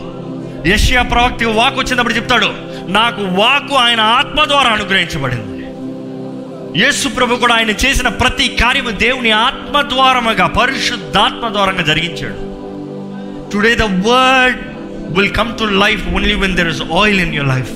యష్యా 0.67 1.01
ప్రవక్తి 1.01 1.45
వాకు 1.45 1.79
వచ్చినప్పుడు 1.79 2.13
చెప్తాడు 2.13 2.68
నాకు 2.89 3.21
వాకు 3.21 3.75
ఆయన 3.75 4.01
ఆత్మ 4.01 4.45
ద్వారా 4.45 4.69
అనుగ్రహించబడింది. 4.69 5.59
యేసు 6.83 7.07
ప్రభు 7.07 7.35
కూడా 7.35 7.55
ఆయన 7.55 7.69
చేసిన 7.69 8.07
ప్రతి 8.07 8.57
కార్యము 8.61 8.89
దేవుని 8.89 9.31
ఆత్మ 9.31 9.81
ద్వారముగా 9.81 10.47
పరిశుద్ధాత్మ 10.47 11.49
ద్వారంగా 11.51 11.81
జరిగించాడు. 11.81 12.49
Today 13.53 13.75
the 13.75 13.83
word 13.83 14.57
will 15.19 15.31
come 15.31 15.57
to 15.57 15.63
life 15.63 16.09
only 16.09 16.35
when 16.35 16.55
there 16.55 16.67
is 16.67 16.81
oil 16.81 17.21
in 17.21 17.35
your 17.35 17.55
life 17.55 17.69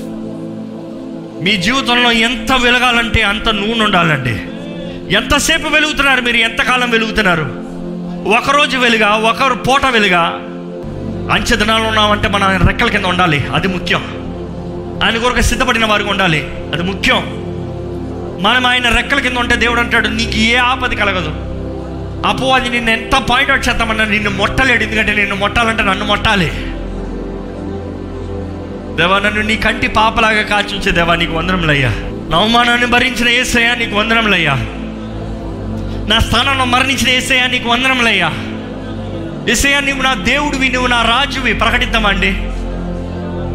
మీ 1.43 1.57
జీవితంలో 1.57 2.11
ఎంత 2.11 2.51
వెలగాలంటే 2.51 3.21
అంత 3.21 3.49
నూనె 3.49 3.83
ఉండాలండి. 3.83 4.41
ఎంతసేపు 5.15 5.67
వెలుగుతున్నారు 5.67 6.21
మీరు? 6.21 6.37
ఎంతకాలం 6.37 6.89
వెలుగుతున్నారు? 6.89 7.41
ఒకరోజు 8.37 8.77
వెలుగా 8.77 9.09
ఒకరు 9.09 9.53
పూట 9.53 9.85
వెలుగా? 9.85 10.21
అంచె 11.33 11.55
దినాలు 11.55 11.83
ఉన్నామంటే 11.83 12.27
మన 12.27 12.59
రెక్కల 12.67 12.87
కింద 12.87 13.05
ఉండాలి. 13.05 13.47
అది 13.55 13.67
ముఖ్యం. 13.67 14.22
ఆయన 15.03 15.17
కొరకు 15.17 15.41
సిద్ధపడిన 15.41 15.85
వారికి 15.85 16.09
ఉండాలి. 16.09 16.47
అది 16.73 16.83
ముఖ్యం. 16.83 17.43
మనం 18.43 18.67
ఆయన 18.67 18.89
రెక్కల 18.89 19.19
కింద 19.19 19.37
ఉంటే 19.37 19.55
దేవుడు 19.55 19.79
అంటాడు 19.79 20.07
నీకు 20.07 20.31
ఏ 20.31 20.55
ఆపది 20.55 20.95
కలగదు. 20.95 21.31
అపో 22.27 22.45
అది 22.45 22.69
నిన్ను 22.69 22.91
ఎంత 22.91 23.15
పాయింట్ 23.15 23.51
అవుట్ 23.51 23.69
చేద్దామన్నా 23.69 24.05
నిన్ను 24.05 24.29
మొట్టలేడు. 24.29 24.83
ఎందుకంటే 24.83 25.13
నిన్ను 25.13 25.35
మొట్టాలంటే 25.35 25.83
నన్ను 25.83 26.05
మొట్టాలి. 26.05 26.51
దేవా 28.97 29.19
నన్ను 29.19 29.41
నీ 29.41 29.55
కంటి 29.55 29.87
పాపలాగా 29.87 30.41
కాచుంచే 30.41 30.91
దేవా 30.91 31.15
నీకు 31.15 31.33
వందరంలయ్యా 31.33 31.89
నా 32.29 32.37
అవమానాన్ని 32.37 32.85
భరించిన 32.85 33.29
ఏసయ్యా 33.29 33.75
నీకు 33.75 33.95
వందరంలయ్యా 33.95 34.53
నా 36.09 36.19
స్థానంలో 36.19 36.65
మరణించిన 36.65 37.09
ఏసయ్యా 37.09 37.47
నీకు 37.47 37.69
వందరంలయ్యా 37.69 38.31
ఏసయ్యా 39.49 39.79
నువ్వు 39.79 40.03
నా 40.03 40.13
దేవుడివి 40.13 40.69
నువ్వు 40.69 40.87
నా 40.87 41.01
రాజువి. 41.01 41.53
ప్రకటిద్దామండి 41.53 42.31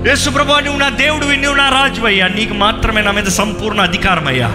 యేసుప్రభా 0.06 0.60
నువ్వు 0.60 0.80
నా 0.80 0.88
దేవుడివి 0.88 1.36
నువ్వు 1.36 1.58
నా 1.58 1.68
రాజు 1.68 2.02
అయ్యా 2.02 2.28
నీకు 2.28 2.54
మాత్రమే 2.54 3.02
నా 3.02 3.10
మీద 3.10 3.24
సంపూర్ణ 3.24 3.80
అధికారం 3.80 4.28
అయ్యా 4.28 4.48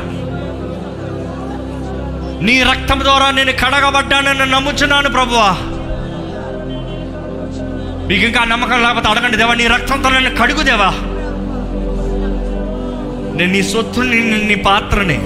నీ 2.41 2.63
రక్తం 2.63 2.99
ద్వారా 2.99 3.31
నేను 3.31 3.51
కడగబడ్డానని 3.51 4.51
నమ్ముచున్నాను 4.51 5.09
ప్రభువా. 5.09 5.57
మీకు 8.07 8.25
ఇంకా 8.25 8.43
నమ్మకం 8.43 8.83
లేకపోతే 8.83 9.07
అడగండి 9.07 9.37
దేవా 9.37 9.53
నీ 9.53 9.67
రక్తంతో 9.67 10.09
నన్ను 10.09 10.35
కడుగు 10.41 10.63
దేవా. 10.63 10.89
నేను 13.37 13.51
నీ 13.51 13.63
సొత్తుని 13.63 14.19
నీ- 14.19 14.47
నీ 14.47 14.55
పాత్రని. 14.55 15.17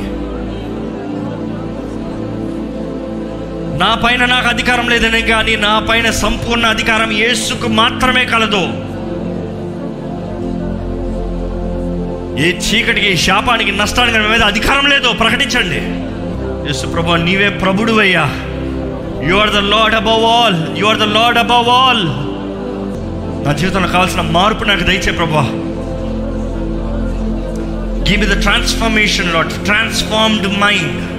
నా 3.80 3.96
పైన 3.96 4.26
నాకు 4.26 4.48
అధికారం 4.48 4.90
లేదని 4.90 5.22
కానీ 5.22 5.56
నా 5.56 5.80
పైన 5.80 6.10
సంపూర్ణ 6.10 6.66
అధికారం 6.66 7.12
యేసుకు 7.12 7.68
మాత్రమే 7.68 8.26
కలదు. 8.26 8.87
ఈ 12.38 12.50
చీకటికి 12.50 13.18
శాపానికి 13.18 13.72
నష్టానికి 13.72 14.20
మీద 14.20 14.42
అధికారం 14.42 14.86
లేదు. 14.86 15.14
ప్రకటించండి. 15.14 15.80
యేసు 16.68 16.86
ప్రభు 16.86 17.14
నీవే 17.14 17.50
ప్రభుడు 17.50 17.92
అయ్యా 17.92 18.26
you 19.30 19.36
are 19.36 19.50
the 19.50 19.58
lord 19.58 19.96
above 19.96 20.26
all 20.26 20.78
you 20.78 20.86
are 20.86 20.98
the 20.98 21.04
lord 21.04 21.40
above 21.40 21.70
all 21.70 22.08
నా 23.46 23.54
జీవితంలో 23.54 23.88
కావాల్సిన 23.88 24.22
మార్పు 24.22 24.64
నాకు 24.64 24.80
దయచే 24.80 25.12
ప్రభా. 25.12 25.42
Give 28.10 28.30
the 28.30 28.42
transformation 28.42 29.34
lord 29.34 29.52
transformed 29.52 30.60
mind 30.60 31.18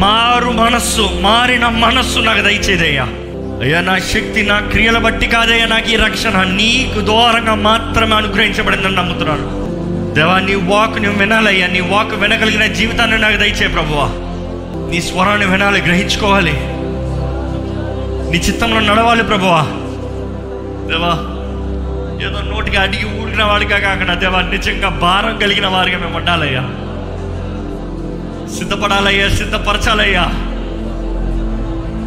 మారు 0.00 0.50
మనస్సు 0.50 1.10
మారిన 1.20 1.68
మనస్సు 1.68 2.18
నాకు 2.18 2.42
దయచేదయ్యా. 2.42 3.08
అయ్యా 3.62 3.80
నా 3.80 3.98
శక్తి 3.98 4.42
నా 4.42 4.60
క్రియల 4.60 4.98
బట్టి 4.98 5.26
కాదయ్యా. 5.26 5.66
నాకు 5.66 5.90
ఈ 5.90 5.96
రక్షణ 5.96 6.42
నీకు 6.42 7.00
దూరంగా 7.00 7.54
మాత్రమే 7.54 8.14
అనుగ్రహించబడిందని 8.14 8.94
నమ్ముతున్నాను. 8.94 9.65
దేవా 10.16 10.38
నీ 10.38 10.54
వాక్ 10.54 11.02
నువ్వు 11.02 11.20
వినాలయ్యా 11.20 11.66
నీ 11.66 11.80
వాక్ 11.80 12.14
వినగలిగిన 12.14 12.66
జీవితాన్ని 12.66 13.18
నాకు 13.18 13.36
దయచే 13.36 13.68
ప్రభువా. 13.68 14.08
నీ 14.90 15.02
స్వరాన్ని 15.02 15.46
వినాలి 15.46 15.82
గ్రహించుకోవాలి. 15.82 16.52
నీ 18.30 18.38
చిత్తంలో 18.38 18.80
నడవాలి 18.80 19.22
ప్రభువా. 19.22 19.60
దేవా 20.90 21.36
ఏదో 22.26 22.54
నోటికి 22.54 22.76
అడిగి 22.76 23.22
ఊడిన 23.22 23.44
వాడిగా 23.44 23.78
కాకుండా 23.78 24.14
దేవా 24.14 24.40
నిజంగా 24.40 24.88
భారం 24.88 25.38
కలిగిన 25.38 25.66
వారిగా 25.66 25.98
మేము 25.98 26.16
ఉండాలయ్యా. 26.16 26.60
సిద్ధపడాలయ్యా 28.58 29.28
సిద్ధపరచాలయ్యా. 29.28 30.24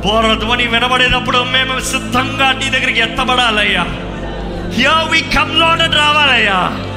బోర 0.06 0.34
ధ్వని 0.34 0.68
వినబడేటప్పుడు 0.68 1.38
మేము 1.38 1.80
సిద్ధంగా 1.80 2.52
నీ 2.52 2.70
దగ్గరికి 2.70 3.00
ఎత్తబడాలయ్యా. 3.00 3.86
యా 4.84 5.08
వి 5.12 5.22
కమ్ 5.22 5.60
లోన 5.60 5.92
రావాలయ్యా. 5.98 6.89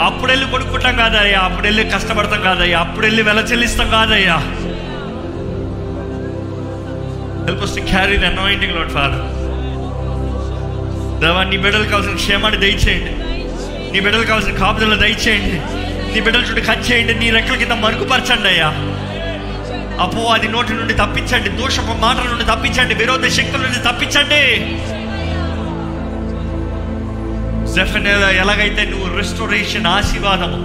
అప్పుడు 0.00 0.30
వెళ్ళి 0.30 0.50
కొనుక్కుంటాం 0.50 0.96
కాదయ్యా 0.96 1.40
అప్పుడు 1.40 1.66
వెళ్ళి 1.66 1.84
కష్టపడతాం 1.84 2.40
కాదయ్యా 2.40 2.80
అప్పుడు 2.80 3.06
వెళ్ళి 3.06 3.22
వెల 3.22 3.38
చెల్లిస్తాం 3.38 3.90
కాదయ్యా. 3.90 4.36
Help 7.44 7.76
to 7.76 7.80
carry 7.80 8.16
the 8.16 8.24
anointing 8.24 8.74
lord 8.74 8.88
father 8.88 9.40
దేవా 11.20 11.44
నీ 11.44 11.56
బిడ్డలు 11.56 11.84
కావాల్సిన 11.84 12.14
క్షేమాన్ని 12.14 12.60
దయచేయండి. 12.60 13.12
నీ 13.92 14.00
బిడ్డలు 14.00 14.24
కావాల్సిన 14.24 14.54
కాపుదలు 14.54 14.94
దయచేయండి. 14.94 15.60
నీ 16.14 16.20
బిడ్డల 16.20 16.40
చుట్టూ 16.40 16.72
కట్ 16.72 16.92
చేయండి. 16.92 17.14
నీ 17.14 17.30
రెక్కల 17.30 17.56
కింద 17.56 17.72
మరుగుపరచండి 17.72 18.48
అయ్యా. 18.48 18.68
అపో 20.00 20.20
అది 20.20 20.48
నోటి 20.48 20.72
నుండి 20.72 20.94
తప్పించండి. 20.94 21.48
దోషపు 21.48 22.00
మాటల 22.00 22.30
నుండి 22.30 22.44
తప్పించండి. 22.44 22.94
విరోధ 22.94 23.26
శక్తుల 23.26 23.60
నుండి 23.60 23.78
తప్పించండి. 23.78 24.42
జెఫెనెల 27.74 28.24
ఎలాగైతే 28.42 28.84
నువ్వు 28.84 29.16
రెస్టోరేషన్ 29.16 29.86
ఆశీర్వాదము 29.86 30.58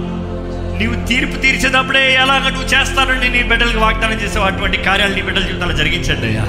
నీవు 0.78 1.06
తీర్పు 1.06 1.36
తీర్చేటప్పుడే 1.36 2.14
ఎలాగ 2.14 2.48
నువ్వు 2.48 2.68
చేస్తానని 2.68 3.28
నీ 3.28 3.42
బిడ్డలకు 3.42 3.78
వాగ్దానం 3.78 4.18
చేసావు 4.20 4.46
అటువంటి 4.46 4.76
కార్యాలు 4.82 5.14
నీ 5.14 5.22
బిడ్డల 5.22 5.44
జీవితాలు 5.44 5.72
జరిగించండి 5.72 6.26
అయ్యా. 6.26 6.44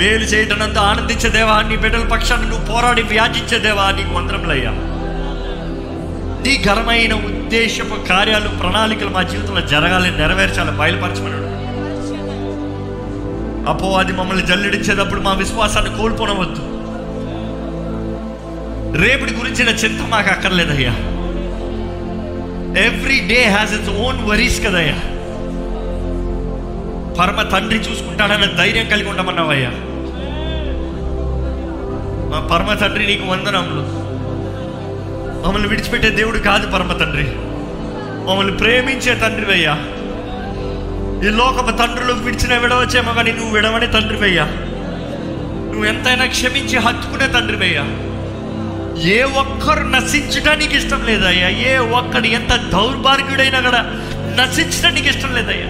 మేలు 0.00 0.24
చేయటనంత 0.24 0.78
ఆనందించే 0.88 1.28
దేవా 1.28 1.62
నీ 1.62 1.76
బిడ్డల 1.76 2.04
పక్షాన్ని 2.08 2.48
నువ్వు 2.48 2.66
పోరాడి 2.66 3.02
వ్యాధించేదేవా 3.02 3.90
నీకు 3.90 4.14
వందరములయ్యా 4.14 4.72
నీ 6.44 6.64
ఘనమైన 6.64 7.14
ఉద్దేశపు 7.28 8.08
కార్యాలు 8.08 8.48
ప్రణాళికలు 8.60 9.08
మా 9.08 9.22
జీవితంలో 9.22 9.60
జరగాలని 9.66 10.18
నెరవేర్చాలి 10.18 10.70
బయలుపరచమన్నాడు. 10.70 11.44
అపో 13.70 13.88
అది 13.98 14.12
మమ్మల్ని 14.12 14.46
జల్లెడించేటప్పుడు 14.46 15.20
మా 15.20 15.32
విశ్వాసాన్ని 15.32 15.98
కోల్పోనవద్దు. 15.98 16.62
రేపటి 18.96 19.32
గురించిన 19.32 19.68
చింత 19.68 20.00
మాకు 20.00 20.28
అక్కర్లేదయ్యా. 20.30 20.90
Every 22.82 23.28
day 23.28 23.44
has 23.44 23.74
its 23.74 23.90
own 23.90 24.24
worries 24.24 24.66
కదయ్యా. 24.66 24.94
పరమ 27.18 27.42
తండ్రి 27.42 27.78
చూసుకుంటాడన్న 27.78 28.44
ధైర్యం 28.44 28.88
కలిగి 28.88 29.08
ఉండమన్నావయ్యా. 29.08 29.70
మా 32.30 32.40
పరమ 32.40 32.74
తండ్రి 32.74 33.06
నీకు 33.06 33.26
వందనములు. 33.26 34.08
మమ్మల్ని 35.46 35.68
విడిచిపెట్టే 35.68 36.10
దేవుడు 36.10 36.38
కాదు 36.38 36.70
పరమ 36.70 36.92
తండ్రి. 36.92 37.26
మమ్మల్ని 38.28 38.56
ప్రేమించే 38.56 39.14
తండ్రివయ్యా. 39.14 39.72
ఈ 41.26 41.30
లోకపు 41.36 41.70
తండ్రులు 41.76 42.12
విడిచిన 42.12 42.58
విడవచ్చేమో 42.58 43.12
కానీ 43.12 43.32
నువ్వు 43.32 43.50
విడవని 43.50 43.86
తండ్రివయ్యా. 43.86 44.44
నువ్వు 45.64 45.84
ఎంతైనా 45.84 46.26
క్షమించి 46.26 46.78
హత్తుకునే 46.78 47.28
తండ్రివయ్యా. 47.28 47.84
ఏ 49.02 49.22
ఒక్కరు 49.22 49.80
నశించడానికి 49.80 50.76
ఇష్టం 50.76 51.06
లేదయ్యా. 51.06 51.48
ఏ 51.48 51.76
ఒక్కడు 51.76 52.26
ఎంత 52.26 52.54
దౌర్భాగ్యుడైనా 52.56 53.60
కూడా 53.60 53.82
నశించడానికి 54.42 55.08
ఇష్టం 55.08 55.34
లేదయ్యా. 55.34 55.66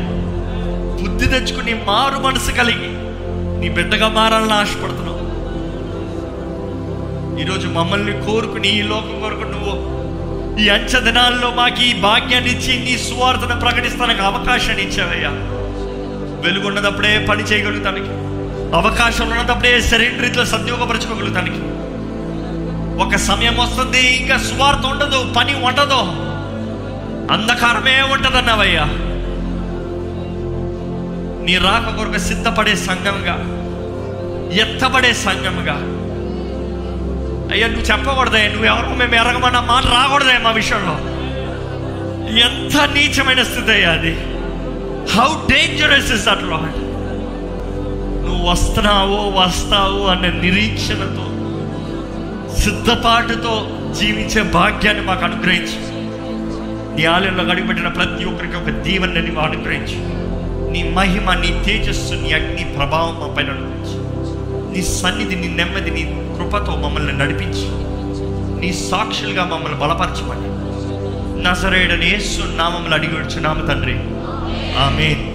బుద్ధి 1.03 1.27
తెచ్చుకుని 1.27 1.75
మారు 1.75 2.23
మనసు 2.23 2.51
కలిగి 2.51 2.88
నీ 3.61 3.69
బిడ్డగా 3.69 4.09
మారాలని 4.09 4.53
ఆశపడుతున్నావు. 4.53 5.19
ఈరోజు 7.41 7.67
మమ్మల్ని 7.67 8.12
కోరుకుని 8.12 8.79
ఈ 8.79 8.83
లోకం 8.83 9.21
కొరకు 9.21 9.51
నువ్వు 9.51 9.99
ఈ 10.59 10.69
అంచ 10.69 11.01
దినాల్లో 11.01 11.51
మాకు 11.51 11.83
ఈ 11.83 11.95
భాగ్యాన్ని 11.95 12.51
ఇచ్చి 12.51 12.85
నీ 12.85 12.99
సువార్తను 12.99 13.61
ప్రకటిస్తానికి 13.61 14.21
అవకాశాన్ని 14.21 14.85
ఇచ్చావయ్యా. 14.85 15.31
వెలుగున్నదప్పుడే 16.45 17.27
పని 17.31 17.43
చేయగలుగుతానికి. 17.43 18.09
అవకాశం 18.77 19.31
ఉన్నదప్పుడే 19.31 19.81
సరైన 19.81 20.21
రీతిలో 20.21 20.45
సద్యోగపరచుకోగలుగుతానికి 20.45 21.57
ఒక 22.98 23.16
సమయం 23.16 23.56
వస్తుంది 23.56 24.06
ఇంకా 24.06 24.38
స్వార్థ 24.38 24.87
ఉండదు 24.87 25.32
పని 25.37 25.54
ఉండదు. 25.64 26.00
అంధకారమే 27.32 28.02
ఉంటదన్నావయ్యా. 28.02 28.84
నీ 31.44 31.58
రాక 31.58 31.96
కొరకు 31.96 32.18
సిద్ధపడే 32.18 32.76
సంఘంగా 32.76 33.37
ఎత్తబడే 34.54 35.12
సంఘంగా 35.12 35.76
అయ్యా 37.52 37.66
నువ్వు 37.66 37.84
చెప్పకూడదయ్యా 37.84 38.74
నువ్వు 38.80 38.96
మేము 38.96 39.14
ఎరగమన్నా 39.14 39.61
మాట 39.61 39.84
రాకూడదయ్యా 39.87 40.38
మా 40.38 40.50
విషయంలో. 40.50 40.94
ఎంత 42.40 42.76
నీచమైన 42.76 43.42
స్థితి 43.42 43.70
అయ్యా 43.70 43.90
అది. 43.90 44.12
హౌ 45.12 45.34
డేంజరస్ 45.50 46.12
ఇస్ 46.12 46.28
అట్లా 46.28 46.48
లాడ్ 46.48 46.78
నువ్వు 48.26 48.50
వస్తున్నావు 48.50 49.30
వస్తావు 49.40 50.06
అనే 50.06 50.28
నిరీక్షణతో 50.28 51.28
సిద్ధపాటుతో 52.68 53.78
జీవించే 53.98 54.42
భాగ్యాన్ని 54.42 55.07
మాకు 55.07 55.24
అనుగ్రహించు. 55.24 55.98
నీ 56.96 57.04
ఆలయంలో 57.04 57.44
అడుగుపెట్టిన 57.44 57.88
ప్రతి 57.88 58.24
ఒక్కరికి 58.24 58.57
ఒక 58.57 58.70
దీవెనని 58.70 59.22
నీవు 59.22 59.40
అనుగ్రహించు. 59.40 60.18
నీ 60.72 60.83
మహిమ 60.83 61.33
నీ 61.33 61.62
తేజస్సు 61.64 62.14
నీ 62.14 62.33
అగ్ని 62.33 62.74
ప్రభావం 62.76 63.20
మా 63.20 63.35
పైన 63.35 63.50
అనుగ్రహించు. 63.50 63.98
నీ 64.74 64.83
సన్నిధి 64.83 65.37
నీ 65.37 65.48
నెమ్మది 65.48 65.90
నీ 65.90 66.02
కృపతో 66.38 66.76
మమ్మల్ని 66.76 67.18
నడిపించి. 67.18 67.68
నీ 68.61 68.72
సాక్షులుగా 68.72 69.44
మమ్మల్ని 69.44 69.78
బలపరచమని. 69.78 70.48
నజరేడని 71.42 72.07
యేసు 72.07 72.42
నామములు 72.57 72.94
అడిగి 72.94 73.12
వచ్చున్నాము 73.12 73.66
తండ్రి. 73.66 73.94
ఆమె 74.78 75.35